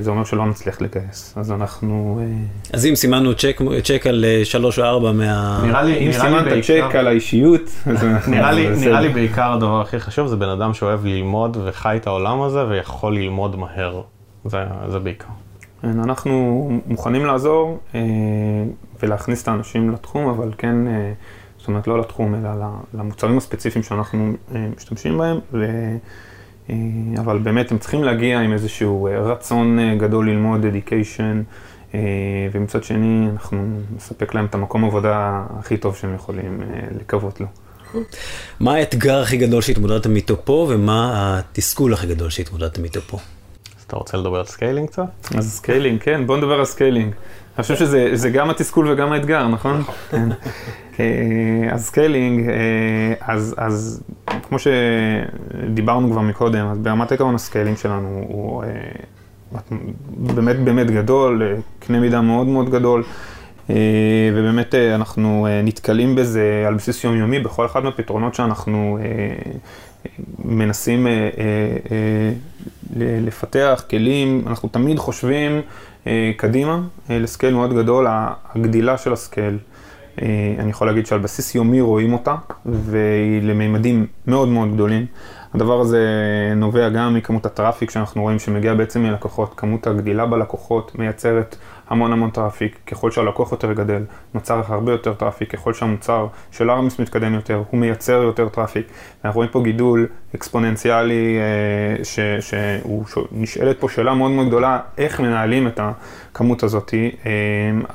זה 0.00 0.10
אומר 0.10 0.24
שלא 0.24 0.46
נצליח 0.46 0.80
לגייס. 0.80 1.34
אז 1.36 1.52
אנחנו... 1.52 2.20
אה, 2.22 2.26
אז 2.72 2.86
אם 2.86 2.94
סימנו 2.94 3.34
צ'ק, 3.34 3.60
צ'ק 3.84 4.06
על 4.06 4.24
אה, 4.24 4.44
שלוש 4.44 4.78
או 4.78 4.84
ארבע 4.84 5.12
מה... 5.12 5.60
נראה 5.66 5.82
לי, 5.82 6.06
אם 6.06 6.12
סימנת 6.12 6.64
צ'ק 6.64 6.94
על 6.94 7.06
האישיות, 7.06 7.70
אז 7.86 8.04
נראה 8.28 8.52
לי, 8.52 8.68
נראה 8.68 9.00
לי 9.00 9.08
בעיקר 9.08 9.52
הדבר 9.52 9.80
הכי 9.80 10.00
חשוב 10.00 10.26
זה 10.26 10.36
בן 10.36 10.48
אדם 10.48 10.74
שאוהב 10.74 11.04
ללמוד 11.04 11.56
וחי 11.64 11.96
את 11.96 12.06
העולם 12.06 12.42
הזה 12.42 12.66
ויכול 12.66 13.14
ללמוד 13.14 13.56
מהר. 13.56 14.02
זה, 14.44 14.58
זה 14.88 14.98
בעיקר. 14.98 15.41
כן, 15.82 16.00
אנחנו 16.00 16.70
מוכנים 16.86 17.26
לעזור 17.26 17.78
אה, 17.94 18.00
ולהכניס 19.02 19.42
את 19.42 19.48
האנשים 19.48 19.90
לתחום, 19.90 20.28
אבל 20.28 20.52
כן, 20.58 20.86
אה, 20.86 21.12
זאת 21.58 21.68
אומרת 21.68 21.86
לא 21.86 22.00
לתחום, 22.00 22.34
אלא 22.34 22.50
למוצרים 22.94 23.38
הספציפיים 23.38 23.82
שאנחנו 23.82 24.32
אה, 24.54 24.66
משתמשים 24.76 25.18
בהם, 25.18 25.38
אבל 27.18 27.38
באמת 27.38 27.70
הם 27.70 27.78
צריכים 27.78 28.04
להגיע 28.04 28.40
עם 28.40 28.52
איזשהו 28.52 29.08
רצון 29.24 29.78
גדול 29.98 30.30
ללמוד, 30.30 30.60
dedication, 30.64 31.54
ומצד 32.52 32.84
שני 32.84 33.28
אנחנו 33.32 33.64
נספק 33.96 34.34
להם 34.34 34.44
את 34.44 34.54
המקום 34.54 34.84
עבודה 34.84 35.44
הכי 35.58 35.76
טוב 35.76 35.96
שהם 35.96 36.14
יכולים 36.14 36.60
לקוות 37.00 37.40
לו. 37.40 37.46
מה 38.60 38.74
האתגר 38.74 39.22
הכי 39.22 39.36
גדול 39.36 39.62
שהתמודדתם 39.62 40.16
איתו 40.16 40.44
פה, 40.44 40.66
ומה 40.70 41.38
התסכול 41.38 41.92
הכי 41.92 42.06
גדול 42.06 42.30
שהתמודדתם 42.30 42.84
איתו 42.84 43.00
פה? 43.00 43.18
אתה 43.92 43.98
רוצה 43.98 44.16
לדבר 44.16 44.38
על 44.38 44.44
scaling 44.44 44.88
קצת? 44.88 45.04
אז 45.38 45.52
scaling, 45.52 46.00
כן, 46.00 46.26
בוא 46.26 46.36
נדבר 46.36 46.58
על 46.58 46.64
scaling. 46.64 47.14
אני 47.56 47.62
חושב 47.62 47.76
שזה 47.76 48.30
גם 48.30 48.50
התסכול 48.50 48.90
וגם 48.90 49.12
האתגר, 49.12 49.48
נכון? 49.48 49.82
כן. 50.10 50.28
אה, 51.00 51.72
אז 51.72 51.86
scaling, 51.86 52.48
אה, 52.48 52.54
אז, 53.20 53.54
אז 53.58 54.02
כמו 54.48 54.56
שדיברנו 54.58 56.10
כבר 56.10 56.20
מקודם, 56.20 56.66
אז 56.66 56.78
ברמת 56.78 57.12
עקרון 57.12 57.34
ה 57.34 57.39
scaling 57.39 57.76
שלנו 57.76 58.24
הוא 58.28 58.64
אה, 58.64 58.68
באמת 60.08 60.56
באמת 60.56 60.90
גדול, 60.90 61.42
קנה 61.78 62.00
מידה 62.00 62.20
מאוד 62.20 62.46
מאוד 62.46 62.70
גדול. 62.70 63.04
ובאמת 64.34 64.74
אנחנו 64.74 65.46
נתקלים 65.64 66.14
בזה 66.14 66.64
על 66.66 66.74
בסיס 66.74 67.04
יומיומי 67.04 67.38
בכל 67.38 67.66
אחד 67.66 67.84
מהפתרונות 67.84 68.34
שאנחנו 68.34 68.98
מנסים 70.44 71.06
לפתח 72.96 73.84
כלים, 73.90 74.44
אנחנו 74.46 74.68
תמיד 74.68 74.98
חושבים 74.98 75.60
קדימה 76.36 76.80
ל 77.10 77.17
scale 77.17 77.54
מאוד 77.54 77.74
גדול, 77.74 78.06
הגדילה 78.54 78.98
של 78.98 79.12
ה 79.12 79.19
scale. 79.19 79.58
אני 80.58 80.70
יכול 80.70 80.86
להגיד 80.86 81.06
שעל 81.06 81.18
בסיס 81.18 81.54
יומי 81.54 81.80
רואים 81.80 82.12
אותה, 82.12 82.34
והיא 82.66 83.42
לממדים 83.42 84.06
מאוד 84.26 84.48
מאוד 84.48 84.74
גדולים. 84.74 85.06
הדבר 85.54 85.80
הזה 85.80 86.06
נובע 86.56 86.88
גם 86.88 87.14
מכמות 87.14 87.46
ה 87.46 87.52
traffic 87.52 87.90
שאנחנו 87.90 88.22
רואים 88.22 88.38
שמגיע 88.38 88.74
בעצם 88.74 89.02
מלקוחות, 89.02 89.54
כמות 89.56 89.86
הגדילה 89.86 90.26
בלקוחות 90.26 90.98
מייצרת 90.98 91.56
המון 91.92 92.12
המון 92.12 92.30
traffic, 92.30 92.78
ככל 92.86 93.10
שהלקוח 93.10 93.52
יותר 93.52 93.72
גדל, 93.72 94.04
נוצר 94.34 94.62
הרבה 94.66 94.92
יותר 94.92 95.14
traffic, 95.14 95.50
ככל 95.52 95.74
שהמוצר 95.74 96.26
של 96.50 96.70
ארמיס 96.70 96.98
מתקדם 96.98 97.34
יותר, 97.34 97.62
הוא 97.70 97.80
מייצר 97.80 98.22
יותר 98.22 98.48
traffic. 98.48 98.86
אנחנו 99.24 99.38
רואים 99.38 99.50
פה 99.50 99.62
גידול 99.62 100.06
אקספוננציאלי, 100.34 101.38
אה, 101.38 102.04
שהוא 102.40 103.04
נשאלת 103.32 103.80
פה 103.80 103.88
שאלה 103.88 104.14
מאוד 104.14 104.30
מאוד 104.30 104.46
גדולה, 104.46 104.78
איך 104.98 105.20
מנהלים 105.20 105.66
את 105.66 105.80
הכמות 105.82 106.62
הזאת. 106.62 106.94
אה, 106.94 107.30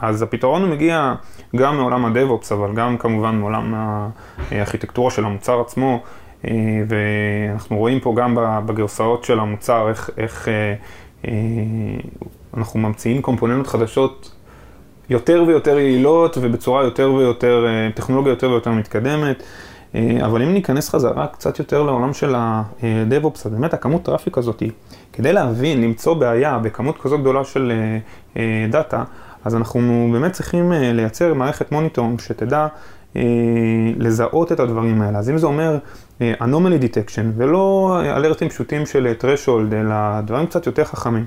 אז 0.02 0.22
הפתרון 0.22 0.62
הוא 0.62 0.70
מגיע 0.70 1.14
גם 1.56 1.78
מעולם 1.78 2.06
הדב-אופס, 2.06 2.52
אבל 2.52 2.74
גם 2.74 2.98
כמובן 2.98 3.36
מעולם 3.36 3.74
הארכיטקטורה 4.52 5.12
של 5.12 5.26
המוצר 5.26 5.62
עצמו. 5.62 6.04
אה, 6.48 6.52
ואנחנו 6.88 7.78
רואים 7.78 8.00
פה 8.00 8.14
גם 8.18 8.36
בגרסאות 8.66 9.24
של 9.24 9.40
המוצר 9.40 9.90
איך, 9.90 10.10
איך 10.18 10.48
אנחנו 12.54 12.80
ממציאים 12.80 13.22
קומפוננטות 13.22 13.68
חדשות 13.68 14.32
יותר 15.10 15.44
ויותר 15.48 15.80
יעילות 15.80 16.38
ובצורה 16.42 16.84
יותר 16.84 17.14
ויותר, 17.14 17.66
אה, 17.68 17.90
טכנולוגיה 17.96 18.32
יותר 18.32 18.50
ויותר 18.50 18.72
מתקדמת. 18.72 19.44
אה, 19.96 20.18
אבל 20.26 20.42
אם 20.42 20.54
ניכנס 20.54 20.90
חזרה 20.90 21.28
קצת 21.28 21.60
יותר 21.60 21.84
לעולם 21.84 22.14
של 22.14 22.36
ה-DevOps, 22.36 23.42
אז 23.46 23.48
באמת 23.48 23.74
הכמות 23.74 24.04
traffic 24.04 24.38
הזאת, 24.38 24.64
כדי 25.14 25.34
להבין, 25.34 25.82
למצוא 25.82 26.14
בעיה 26.14 26.58
בכמות 26.58 26.98
כזו 27.02 27.18
גדולה 27.18 27.44
של 27.44 27.72
אה, 28.38 28.42
data, 28.72 29.04
אז 29.46 29.56
אנחנו 29.56 30.10
באמת 30.12 30.32
צריכים 30.32 30.72
לייצר 30.72 31.34
מערכת 31.34 31.72
monitoring 31.72 32.20
שתדע 32.20 32.68
לזהות 33.98 34.52
את 34.52 34.60
הדברים 34.60 35.02
האלה. 35.02 35.20
אז 35.20 35.30
אם 35.30 35.38
זה 35.38 35.48
אומר 35.48 35.78
anomaly 36.20 36.84
detection 36.84 37.24
ולא 37.36 37.98
אלרטים 38.04 38.50
פשוטים 38.50 38.86
של 38.86 39.14
threshold, 39.22 39.74
אלא 39.74 40.22
דברים 40.22 40.46
קצת 40.46 40.66
יותר 40.66 40.84
חכמים. 40.84 41.26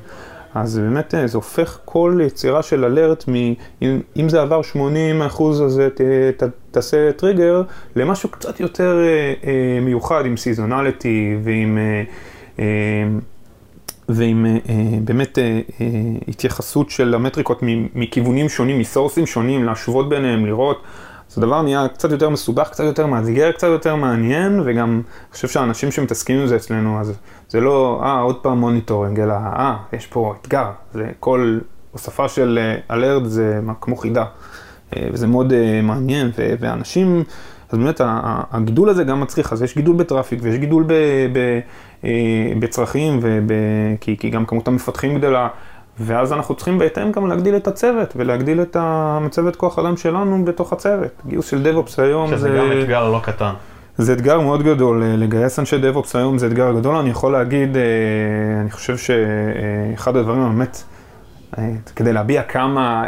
אז 0.55 0.79
באמת 0.79 1.15
אה, 1.15 1.27
זה 1.27 1.39
הופך 1.39 1.79
כל 1.85 2.19
יצירה 2.27 2.63
של 2.63 2.85
alert, 2.85 3.25
מ, 3.29 3.35
אם, 3.83 4.01
אם 4.17 4.29
זה 4.29 4.43
עבר 4.43 4.63
80 4.63 5.23
אחוז 5.23 5.63
אז 5.63 5.83
ת, 5.95 6.01
ת, 6.37 6.43
תעשה 6.71 7.13
טריגר, 7.13 7.63
למשהו 7.97 8.29
קצת 8.29 8.61
יותר 8.61 8.99
אה, 9.05 9.35
אה, 9.51 9.81
מיוחד 9.81 10.27
עם 10.27 10.37
seasonality 10.37 11.37
ועם, 11.43 11.79
אה, 11.79 12.03
אה, 12.59 12.65
ועם 14.09 14.47
אה, 14.47 14.61
באמת 15.05 15.39
אה, 15.39 15.61
אה, 15.81 15.87
התייחסות 16.29 16.91
של 16.91 17.15
המטריקות 17.15 17.61
מכיוונים 17.95 18.49
שונים, 18.49 18.79
מסורסים 18.79 19.27
שונים, 19.27 19.65
להשוות 19.65 20.09
ביניהם, 20.09 20.47
לראות. 20.47 20.83
אז 21.31 21.39
הדבר 21.39 21.63
נהיה 21.63 21.89
קצת 21.89 22.11
יותר 22.11 22.29
מסובך, 22.29 22.69
קצת 22.69 22.85
יותר 22.85 23.07
מאתגר, 23.07 23.53
קצת 23.53 23.67
יותר 23.67 23.97
מעניין, 23.97 24.61
וגם 24.65 24.91
אני 24.91 25.33
חושב 25.33 25.49
שהאנשים 25.49 25.91
שמתעסקים 25.91 26.39
עם 26.39 26.47
זה 26.47 26.57
אצלנו, 26.57 27.01
אז 27.01 27.13
זה 27.49 27.61
לא, 27.61 28.01
אה, 28.05 28.21
עוד 28.21 28.37
פעם 28.37 28.59
monitoring, 28.59 29.21
אלא, 29.21 29.33
אה, 29.33 29.77
יש 29.93 30.07
פה 30.07 30.35
אתגר. 30.41 30.71
זה 30.93 31.07
כל 31.21 31.59
הוספה 31.93 32.29
של 32.29 32.59
אלרט 32.91 33.23
זה 33.25 33.61
כמו 33.81 33.97
חידה. 33.97 34.25
אה, 34.97 35.09
וזה 35.13 35.27
מאוד 35.27 35.53
uh, 35.53 35.55
מעניין, 35.83 36.31
ואנשים, 36.61 37.25
אז 37.71 37.79
באמת 37.79 38.01
הגידול 38.51 38.89
הזה 38.89 39.05
גם 39.05 39.21
מצריך, 39.21 39.53
אז 39.53 39.63
יש 39.63 39.77
גידול 39.77 39.97
בטראפיק 39.97 40.39
ויש 40.43 40.57
גידול 40.57 40.85
ב- 40.87 41.27
ב- 41.33 41.61
בצרכים, 42.59 43.19
וב- 43.23 43.53
כי, 44.01 44.17
כי 44.17 44.31
גם 44.31 44.47
כמות 44.47 44.69
המפתחים 44.69 45.19
גדלה, 45.19 45.49
ואז 46.01 46.33
אנחנו 46.33 46.55
צריכים 46.55 46.79
בהתאם 46.79 47.13
גם 47.13 47.27
להגדיל 47.27 47.57
את 47.57 47.69
הצוות 47.69 48.13
ולהגדיל 48.17 48.63
את 48.63 48.77
המצבת 48.81 49.57
כוח 49.57 49.79
אדם 49.79 49.97
שלנו 49.97 50.45
בתוך 50.45 50.73
הצוות. 50.73 51.11
גיוס 51.27 51.51
של 51.51 51.63
DevOps 51.67 52.03
היום 52.03 52.27
שזה 52.27 52.37
זה... 52.37 52.49
שזה 52.49 52.59
גם 52.59 52.81
אתגר 52.81 53.11
לא 53.11 53.21
קטן. 53.23 53.53
זה 53.99 54.13
אתגר 54.13 54.41
מאוד 54.41 54.63
גדול, 54.63 55.03
אה, 55.03 55.17
לגייס 55.17 55.59
אנשי 55.59 55.77
DevOps 55.77 56.11
היום 56.15 56.39
זה 56.39 56.47
אתגר 56.47 56.73
גדול, 56.73 56.97
אני 56.97 57.11
יכול 57.11 57.33
להגיד, 57.33 57.77
אה, 57.77 57.83
אני 58.61 58.71
חושב 58.71 58.97
שאחד 58.97 60.17
הדברים 60.17 60.43
באמת, 60.43 60.83
אה, 61.59 61.71
כדי 61.97 62.13
להביע 62.13 62.43
כמה 62.43 63.05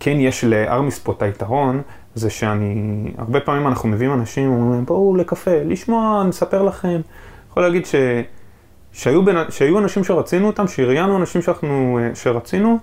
כן 0.00 0.16
יש 0.20 0.44
לארמיס 0.44 0.98
פה 0.98 1.12
את 1.12 1.22
היתרון, 1.22 1.82
זה 2.14 2.30
שאני, 2.30 3.02
הרבה 3.18 3.40
פעמים 3.40 3.66
אנחנו 3.66 3.88
מביאים 3.88 4.12
אנשים, 4.12 4.50
אומרים 4.50 4.84
בואו 4.84 5.16
לקפה, 5.16 5.62
לשמוע, 5.64 6.24
נספר 6.28 6.62
לכם. 6.62 7.00
יכול 7.50 7.62
להגיד 7.62 7.86
ש... 7.86 7.94
שהיו, 8.92 9.24
בין, 9.24 9.36
שהיו 9.48 9.78
אנשים 9.78 10.04
שרצינו 10.04 10.46
אותם, 10.46 10.68
שהראיינו 10.68 11.16
אנשים 11.16 11.42
שאנחנו, 11.42 11.98
שרצינו, 12.14 12.78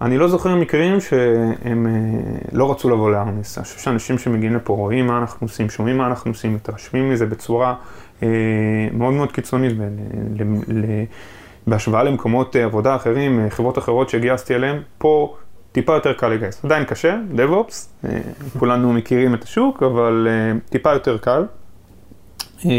אני 0.00 0.18
לא 0.18 0.28
זוכר 0.28 0.54
מקרים 0.54 1.00
שהם 1.00 1.86
אה, 1.86 2.38
לא 2.52 2.70
רצו 2.70 2.90
לבוא 2.90 3.10
לארמיס. 3.10 3.58
אני 3.58 3.64
חושב 3.64 3.78
שאנשים 3.78 4.18
שמגיעים 4.18 4.54
לפה 4.54 4.72
רואים 4.72 5.06
מה 5.06 5.18
אנחנו 5.18 5.44
עושים, 5.44 5.70
שומעים 5.70 5.98
מה 5.98 6.06
אנחנו 6.06 6.30
עושים, 6.30 6.54
מתרשמים 6.54 7.10
מזה 7.10 7.26
בצורה 7.26 7.74
אה, 8.22 8.28
מאוד 8.92 9.14
מאוד 9.14 9.32
קיצונית. 9.32 9.72
ול, 9.78 9.84
ל, 10.38 10.42
ל, 10.68 11.04
בהשוואה 11.66 12.02
למקומות 12.02 12.56
אה, 12.56 12.64
עבודה 12.64 12.96
אחרים, 12.96 13.40
אה, 13.40 13.50
חברות 13.50 13.78
אחרות 13.78 14.08
שהגייסתי 14.08 14.54
אליהן, 14.54 14.78
פה 14.98 15.34
טיפה 15.72 15.94
יותר 15.94 16.12
קל 16.12 16.28
לגייס. 16.28 16.64
עדיין 16.64 16.84
קשה, 16.84 17.16
DevOps, 17.36 18.06
אה, 18.08 18.18
כולנו 18.58 18.92
מכירים 18.92 19.34
את 19.34 19.44
השוק, 19.44 19.82
אבל 19.82 20.28
אה, 20.30 20.58
טיפה 20.70 20.92
יותר 20.92 21.18
קל. 21.18 21.44
אה, 22.66 22.70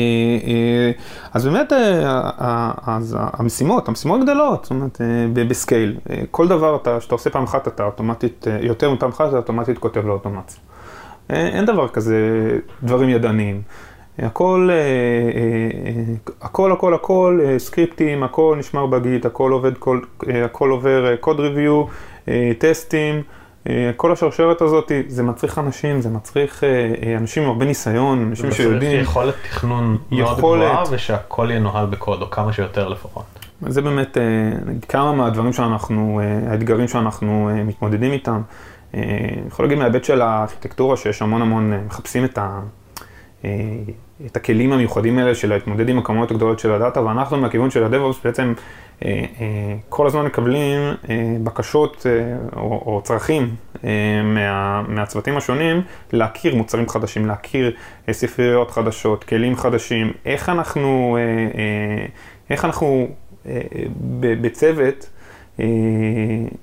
אה, 0.47 0.91
אז 1.33 1.45
באמת 1.47 1.73
אה, 1.73 2.71
אז 2.87 3.17
המשימות, 3.19 3.87
המשימות 3.87 4.23
גדלות, 4.23 4.63
זאת 4.63 4.71
אומרת, 4.71 5.01
בסקייל. 5.33 5.97
כל 6.31 6.47
דבר 6.47 6.77
שאתה 6.99 7.15
עושה 7.15 7.29
פעם 7.29 7.43
אחת, 7.43 7.67
אתה 7.67 7.83
אוטומטית, 7.83 8.47
יותר 8.61 8.91
מפעם 8.91 9.09
אחת, 9.09 9.29
אתה 9.29 9.37
אוטומטית 9.37 9.77
כותב 9.77 10.05
לאוטומציה. 10.07 10.59
אין 11.29 11.65
דבר 11.65 11.87
כזה 11.87 12.17
דברים 12.83 13.09
ידניים. 13.09 13.61
הכל, 14.19 14.69
הכל, 16.41 16.71
הכל, 16.71 16.93
הכל, 16.93 17.39
סקריפטים, 17.57 18.23
הכל 18.23 18.55
נשמר 18.59 18.85
בגיט, 18.85 19.25
הכל 19.25 19.51
עובד, 19.51 19.71
הכל 20.45 20.69
עובר 20.69 21.15
קוד 21.15 21.39
ריוויו, 21.39 21.85
טסטים. 22.57 23.21
אה, 23.69 23.91
כל 23.95 24.11
השרשרת 24.11 24.61
הזאת, 24.61 24.91
זה 25.07 25.23
מצריך 25.23 25.59
אנשים, 25.59 26.01
זה 26.01 26.09
מצריך 26.09 26.63
אה, 26.63 26.93
אה, 27.03 27.17
אנשים 27.17 27.43
עם 27.43 27.49
הרבה 27.49 27.65
ניסיון, 27.65 28.27
אנשים 28.29 28.51
שיודעים. 28.51 28.79
זה 28.79 28.87
מצריך 28.87 29.09
יכולת 29.09 29.33
תכנון 29.43 29.97
מאוד 30.11 30.37
גבוהה, 30.37 30.83
ושהכל 30.91 31.49
ינוהל 31.53 31.85
בקוד, 31.85 32.21
או 32.21 32.29
כמה 32.29 32.53
שיותר 32.53 32.87
לפחות. 32.87 33.23
זה 33.67 33.81
באמת 33.81 34.17
כמה 34.89 35.13
מהדברים 35.13 35.53
שאנחנו, 35.53 36.21
האתגרים 36.47 36.87
שאנחנו 36.87 37.49
מתמודדים 37.65 38.11
איתם. 38.11 38.41
אני 38.93 39.03
יכול 39.47 39.65
להגיד 39.65 39.77
מההיבט 39.77 40.03
של 40.03 40.21
הארכיטקטורה, 40.21 40.97
שיש 40.97 41.21
המון 41.21 41.41
המון, 41.41 41.73
מחפשים 41.87 42.25
את, 42.25 42.37
ה, 42.37 42.59
את 44.25 44.35
הכלים 44.37 44.73
המיוחדים 44.73 45.17
האלה 45.17 45.35
של 45.35 45.49
להתמודד 45.49 45.89
עם 45.89 45.97
הכמויות 45.97 46.31
הגדולות 46.31 46.59
של 46.59 46.71
הדאטה, 46.71 47.01
ואנחנו 47.01 47.37
מהכיוון 47.37 47.71
של 47.71 47.83
ה-DevOps 47.83 48.17
בעצם 48.23 48.53
כל 49.89 50.07
הזמן 50.07 50.25
מקבלים 50.25 50.79
אה, 51.09 51.37
בקשות 51.43 52.05
או, 52.55 52.61
או 52.61 53.01
צרכים 53.03 53.55
מה, 54.23 54.81
מהצוותים 54.87 55.37
השונים 55.37 55.81
להכיר 56.13 56.55
מוצרים 56.55 56.89
חדשים, 56.89 57.25
להכיר 57.25 57.71
ספריות 58.11 58.71
חדשות, 58.71 59.23
כלים 59.23 59.55
חדשים, 59.55 60.11
איך 60.25 60.49
אנחנו, 60.49 61.17
איך 62.49 62.65
אנחנו 62.65 63.07
בצוות 64.41 65.09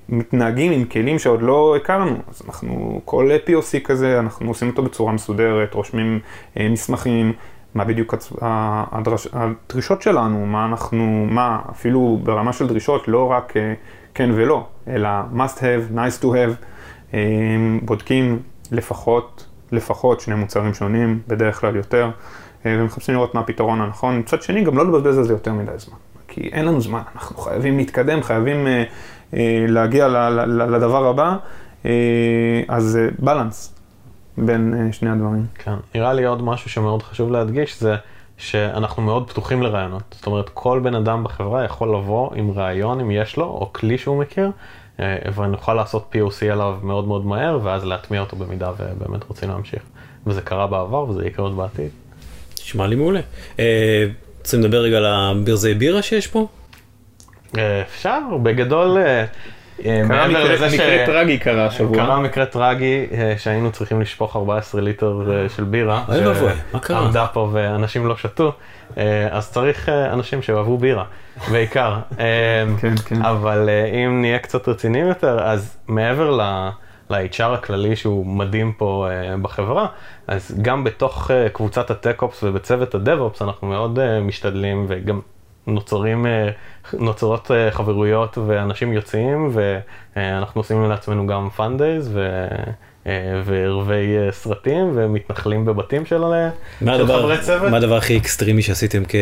מתנהגים 0.09 0.71
עם 0.71 0.85
כלים 0.85 1.19
שעוד 1.19 1.41
לא 1.41 1.75
הכרנו. 1.75 2.15
אז 2.27 2.41
אנחנו, 2.47 3.01
כל 3.05 3.29
POC 3.47 3.79
כזה, 3.83 4.19
אנחנו 4.19 4.47
עושים 4.47 4.69
אותו 4.69 4.83
בצורה 4.83 5.11
מסודרת, 5.13 5.73
רושמים 5.73 6.19
מסמכים. 6.59 7.33
מה 7.75 7.83
בדיוק 7.83 8.13
הדרש, 8.91 9.27
הדרישות 9.33 10.01
שלנו, 10.01 10.45
מה 10.45 10.65
אנחנו, 10.65 11.27
מה, 11.29 11.59
אפילו 11.71 12.19
ברמה 12.23 12.53
של 12.53 12.67
דרישות, 12.67 13.07
לא 13.07 13.31
רק 13.31 13.57
אה, 13.57 13.73
כן 14.13 14.29
ולא, 14.33 14.67
אלא 14.87 15.09
must 15.35 15.57
have, 15.57 15.95
nice 15.95 16.23
to 16.23 16.25
have, 16.25 16.65
אה, 17.13 17.19
בודקים 17.81 18.39
לפחות, 18.71 19.47
לפחות 19.71 20.19
שני 20.19 20.35
מוצרים 20.35 20.73
שונים, 20.73 21.19
בדרך 21.27 21.59
כלל 21.59 21.75
יותר, 21.75 22.09
אה, 22.65 22.75
ומחפשים 22.79 23.15
לראות 23.15 23.35
מה 23.35 23.41
הפתרון 23.41 23.81
הנכון. 23.81 24.19
מצד 24.19 24.41
שני, 24.41 24.63
גם 24.63 24.77
לא 24.77 24.87
לבזבז 24.87 25.17
על 25.17 25.23
זה 25.23 25.33
יותר 25.33 25.53
מדי 25.53 25.71
זמן, 25.77 25.97
כי 26.27 26.41
אין 26.41 26.65
לנו 26.65 26.81
זמן, 26.81 27.01
אנחנו 27.15 27.37
חייבים 27.37 27.77
להתקדם, 27.77 28.23
חייבים 28.23 28.67
להגיע 29.67 30.07
לדבר 30.47 31.05
הבא, 31.07 31.35
אז 32.67 32.99
בלנס 33.19 33.75
בין 34.37 34.73
אה, 34.73 34.93
שני 34.93 35.09
הדברים. 35.09 35.45
כן, 35.55 35.75
נראה 35.95 36.13
לי 36.13 36.25
עוד 36.25 36.43
משהו 36.43 36.69
שמאוד 36.69 37.03
חשוב 37.03 37.31
להדגיש 37.31 37.79
זה 37.79 37.95
שאנחנו 38.37 39.03
מאוד 39.03 39.29
פתוחים 39.29 39.61
לרעיונות. 39.61 40.03
זאת 40.11 40.25
אומרת, 40.25 40.49
כל 40.49 40.79
בן 40.83 40.95
אדם 40.95 41.23
בחברה 41.23 41.65
יכול 41.65 41.95
לבוא 41.95 42.35
עם 42.35 42.51
רעיון, 42.51 42.99
אם 42.99 43.11
יש 43.11 43.37
לו, 43.37 43.45
או 43.45 43.73
כלי 43.73 43.97
שהוא 43.97 44.19
מכיר, 44.19 44.51
אה, 44.99 45.17
ונוכל 45.35 45.73
לעשות 45.73 46.15
POC 46.15 46.45
עליו 46.51 46.77
מאוד 46.83 47.07
מאוד 47.07 47.25
מהר, 47.25 47.59
ואז 47.63 47.85
להטמיע 47.85 48.21
אותו 48.21 48.35
במידה 48.35 48.71
ובאמת 48.77 49.23
רוצים 49.23 49.49
להמשיך. 49.49 49.81
וזה 50.27 50.41
קרה 50.41 50.67
בעבר 50.67 51.09
וזה 51.09 51.27
יקרה 51.27 51.45
עוד 51.45 51.57
בעתיד. 51.57 51.89
נשמע 52.59 52.87
לי 52.87 52.95
מעולה. 52.95 53.19
אה, 53.59 54.05
רוצים 54.39 54.59
לדבר 54.59 54.77
רגע 54.77 54.97
על 54.97 55.05
הברזי 55.05 55.73
בירה 55.73 56.01
שיש 56.01 56.27
פה? 56.27 56.47
אה, 57.57 57.81
אפשר, 57.81 58.19
בגדול, 58.43 58.97
קרה 59.83 60.03
מעבר 60.03 60.27
מקרה- 60.29 60.53
לזה 60.53 60.69
ש... 60.69 60.73
מקרה 60.73 61.05
טרגי 61.05 61.37
קרה 61.37 61.65
השבוע. 61.65 61.97
קרה 61.97 62.19
מקרה 62.19 62.45
טרגי 62.45 63.05
אה, 63.11 63.33
שהיינו 63.37 63.71
צריכים 63.71 64.01
לשפוך 64.01 64.35
14 64.35 64.81
ליטר 64.81 65.21
אה, 65.31 65.49
של 65.49 65.63
בירה. 65.63 66.03
אוי 66.09 66.27
ואבוי, 66.27 66.51
מה 66.73 66.79
קרה? 66.79 66.99
עמדה 66.99 67.25
פה 67.33 67.49
ואנשים 67.51 68.07
לא 68.07 68.17
שתו, 68.17 68.51
אה, 68.97 69.27
אז 69.31 69.51
צריך 69.51 69.89
אה, 69.89 70.13
אנשים 70.13 70.41
שאוהבו 70.41 70.77
בירה, 70.77 71.03
בעיקר. 71.51 71.97
אה, 72.19 72.25
כן, 72.81 72.95
כן. 73.05 73.21
אבל 73.21 73.69
אה, 73.69 73.85
אם 73.85 74.21
נהיה 74.21 74.39
קצת 74.39 74.67
רציניים 74.67 75.07
יותר, 75.07 75.39
אז 75.39 75.77
מעבר 75.87 76.31
ל... 76.31 76.69
ל-HR 77.09 77.43
הכללי 77.43 77.95
שהוא 77.95 78.25
מדהים 78.25 78.73
פה 78.77 79.07
uh, 79.09 79.41
בחברה, 79.41 79.87
אז 80.27 80.55
גם 80.61 80.83
בתוך 80.83 81.27
uh, 81.31 81.49
קבוצת 81.53 81.91
ה 81.91 81.97
TechOps 81.97 82.43
ובצוות 82.43 82.95
ה 82.95 83.02
DevOps 83.02 83.41
אנחנו 83.41 83.67
מאוד 83.67 83.99
uh, 83.99 84.23
משתדלים 84.23 84.85
וגם 84.87 85.19
נוצרים, 85.67 86.25
uh, 86.25 86.95
נוצרות 86.99 87.51
uh, 87.51 87.71
חברויות 87.75 88.37
ואנשים 88.47 88.93
יוצאים 88.93 89.49
ואנחנו 90.15 90.59
עושים 90.61 90.89
לעצמנו 90.89 91.27
גם 91.27 91.49
fun 91.49 91.81
days 91.81 92.09
ו... 92.13 92.45
וערבי 93.45 94.05
סרטים 94.31 94.91
ומתנחלים 94.95 95.65
בבתים 95.65 96.05
של, 96.05 96.23
אה, 96.23 96.49
של 96.79 96.89
הדבר- 96.89 97.19
חברי 97.21 97.37
צוות. 97.41 97.71
מה 97.71 97.77
הדבר 97.77 97.95
הכי 97.97 98.17
אקסטרימי 98.17 98.61
שעשיתם 98.61 99.03
כ... 99.07 99.15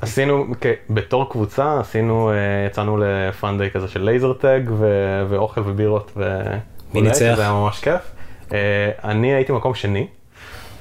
עשינו, 0.00 0.46
כ- 0.60 0.66
בתור 0.90 1.30
קבוצה, 1.30 1.80
עשינו, 1.80 2.30
אה, 2.30 2.34
יצאנו 2.66 2.98
ל 3.00 3.15
fun 3.15 3.60
day 3.60 3.70
כזה 3.70 3.88
של 3.88 4.02
laser 4.04 4.32
tag 4.32 4.60
ו- 4.78 5.24
ואוכל 5.28 5.60
ובירות 5.64 6.12
ו... 6.16 6.42
מי 6.94 7.00
ניצח? 7.02 7.18
שזה 7.34 7.42
היה 7.42 7.52
ממש 7.52 7.80
כיף. 7.80 8.00
אה, 8.52 8.58
אני 9.04 9.34
הייתי 9.34 9.52
מקום 9.52 9.74
שני. 9.74 10.06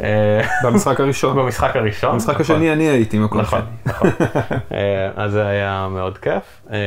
אה, 0.03 0.41
במשחק 0.63 0.99
הראשון. 0.99 1.37
במשחק 1.37 1.75
הראשון. 1.75 2.11
במשחק 2.11 2.29
נכון. 2.29 2.55
השני 2.55 2.73
אני 2.73 2.83
הייתי 2.83 3.19
מקום 3.19 3.41
נכון, 3.41 3.59
שני. 3.59 3.93
נכון. 3.93 4.09
אה, 4.73 5.09
אז 5.15 5.31
זה 5.31 5.47
היה 5.47 5.87
מאוד 5.91 6.17
כיף, 6.17 6.43
אה, 6.71 6.77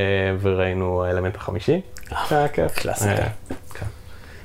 וראינו 0.40 1.04
האלמנט 1.04 1.36
החמישי, 1.36 1.80
שהיה 2.28 2.48
כיף. 2.48 2.78
קלאסיקה. 2.78 3.22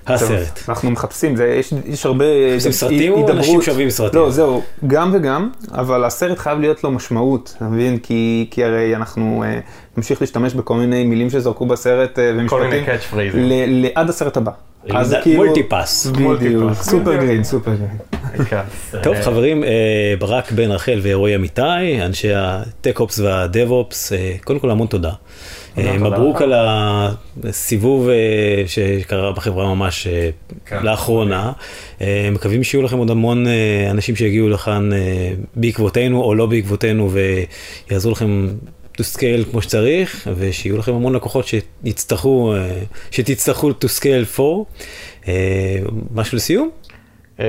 הסרט. 0.07 0.59
אנחנו 0.69 0.91
מחפשים, 0.91 1.35
זה, 1.35 1.47
יש, 1.47 1.73
יש 1.85 2.05
הרבה 2.05 2.25
עושים 2.55 2.71
סרטים 2.71 3.13
או. 3.13 3.29
אנשים 3.29 3.61
שאוהבים 3.61 3.89
סרטים? 3.89 4.19
לא, 4.19 4.31
זהו, 4.31 4.61
גם 4.87 5.11
וגם, 5.13 5.49
אבל 5.71 6.03
הסרט 6.05 6.37
חייב 6.37 6.59
להיות 6.59 6.83
לו 6.83 6.91
משמעות, 6.91 7.53
אתה 7.57 7.65
מבין? 7.65 7.97
כי, 7.97 8.47
כי 8.51 8.63
הרי 8.63 8.95
אנחנו 8.95 9.43
אה, 9.47 9.59
נמשיך 9.97 10.21
להשתמש 10.21 10.53
בכל 10.53 10.75
מיני 10.75 11.03
מילים 11.03 11.29
שזרקו 11.29 11.65
בסרט 11.65 12.19
אה, 12.19 12.31
כל 12.31 12.39
ומשפטים. 12.39 12.69
מיני 12.69 12.85
קאץ' 12.85 13.01
פרייזים. 13.11 13.43
ל- 13.43 13.85
ל- 13.85 13.89
עד 13.95 14.09
הסרט 14.09 14.37
הבא. 14.37 14.51
אז 14.91 15.15
מולטיפס. 15.35 16.05
בדיוק, 16.05 16.21
מולטיפס. 16.63 16.89
super 16.89 17.15
green, 17.15 17.43
super 17.43 17.71
green. 17.75 17.97
טוב 19.03 19.13
אה, 19.15 19.21
חברים, 19.23 19.63
אה, 19.63 19.69
ברק 20.19 20.51
בן 20.51 20.71
רחל 20.71 20.99
ורועי 21.03 21.35
אמיתי, 21.35 21.61
אנשי 22.05 22.27
ה 22.35 22.46
TechOps 22.46 23.19
וה 23.19 23.40
DevOps, 23.40 24.13
אה, 24.13 24.33
קודם 24.43 24.59
כל 24.59 24.71
המון 24.71 24.87
תודה. 24.87 25.11
אה, 25.77 25.97
מברוק. 25.97 26.41
על 26.41 26.53
הסיבוב 27.43 28.09
אה, 28.09 28.63
שקרה 28.67 29.31
בחברה 29.31 29.75
ממש 29.75 30.07
אה, 30.07 30.29
כן. 30.65 30.83
לאחרונה. 30.83 31.51
מקווים 32.31 32.63
שיהיו 32.63 32.83
לכם 32.83 32.97
עוד 32.97 33.09
המון 33.09 33.45
אנשים 33.89 34.15
שיגיעו 34.15 34.49
לכאן 34.49 34.89
בעקבותינו 35.55 36.23
או 36.23 36.35
לא 36.35 36.45
בעקבותינו 36.45 37.11
ויעזרו 37.89 38.11
לכם 38.11 38.47
to 38.97 39.03
scale 39.15 39.51
כמו 39.51 39.61
שצריך 39.61 40.27
ושיהיו 40.37 40.77
לכם 40.77 40.93
המון 40.93 41.15
לקוחות 41.15 41.45
שיצטרכו, 41.47 42.53
שתצטרכו 43.11 43.71
to 43.71 43.99
scale 43.99 44.37
for. 44.37 44.81
משהו 46.13 46.37
לסיום? 46.37 46.69
אמ, 47.39 47.45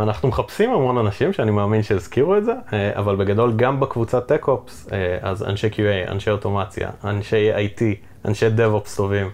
אנחנו 0.00 0.28
מחפשים 0.28 0.70
המון 0.70 0.98
אנשים 0.98 1.32
שאני 1.32 1.50
מאמין 1.50 1.82
שהזכירו 1.82 2.36
את 2.36 2.44
זה, 2.44 2.52
אה, 2.72 2.90
אבל 2.94 3.16
בגדול 3.16 3.52
גם 3.56 3.80
בקבוצת 3.80 4.26
TechOps, 4.26 4.88
אה, 4.92 5.16
אז 5.22 5.42
אנשי 5.42 5.66
QA, 5.66 6.10
אנשי 6.10 6.30
אוטומציה, 6.30 6.90
אנשי 7.04 7.50
IT, 7.54 7.82
אנשי 8.24 8.46
DevOps 8.46 8.96
טובים. 8.96 9.30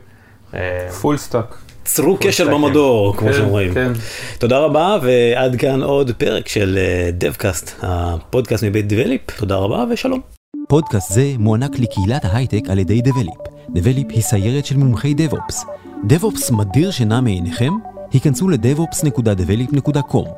אה, 0.54 0.88
Full 1.00 1.16
stack. 1.16 1.58
צרו 1.84 2.16
קשר. 2.20 2.54
במדור, 2.54 3.16
כמו 3.16 3.28
כן, 3.28 3.34
שאומרים. 3.34 3.74
כן. 3.74 3.92
תודה 4.38 4.58
רבה, 4.58 4.98
ועד 5.02 5.56
כאן 5.56 5.82
עוד 5.82 6.10
פרק 6.18 6.48
של 6.48 6.78
דבקאסט, 7.12 7.78
הפודקאסט 7.82 8.64
מבית 8.64 8.88
דבליפ. 8.88 9.30
תודה 9.36 9.56
רבה 9.56 9.84
ושלום. 9.90 10.20
פודקאסט 10.68 11.12
זה 11.12 11.24
מוענק 11.38 11.78
לקהילת 11.78 12.24
ההייטק 12.24 12.70
על 12.70 12.78
ידי 12.78 13.00
דבליפ. 13.00 13.34
דבליפ 13.74 14.06
היא 14.10 14.22
סיירת 14.22 14.66
של 14.66 14.76
מומחי 14.76 15.14
DevOps. 15.14 15.64
DevOps 16.06 16.50
מדיר 16.50 16.90
שינה 16.90 17.20
מעיניכם? 17.20 17.91
היכנסו 18.12 18.48
ל- 18.48 18.65
devops.develeap.com. 18.65 20.28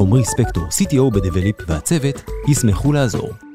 עמרי 0.00 0.24
ספקטור, 0.24 0.64
CTO 0.64 1.10
בדבליפ 1.12 1.56
והצוות, 1.66 2.22
ישמחו 2.48 2.92
לעזור. 2.92 3.47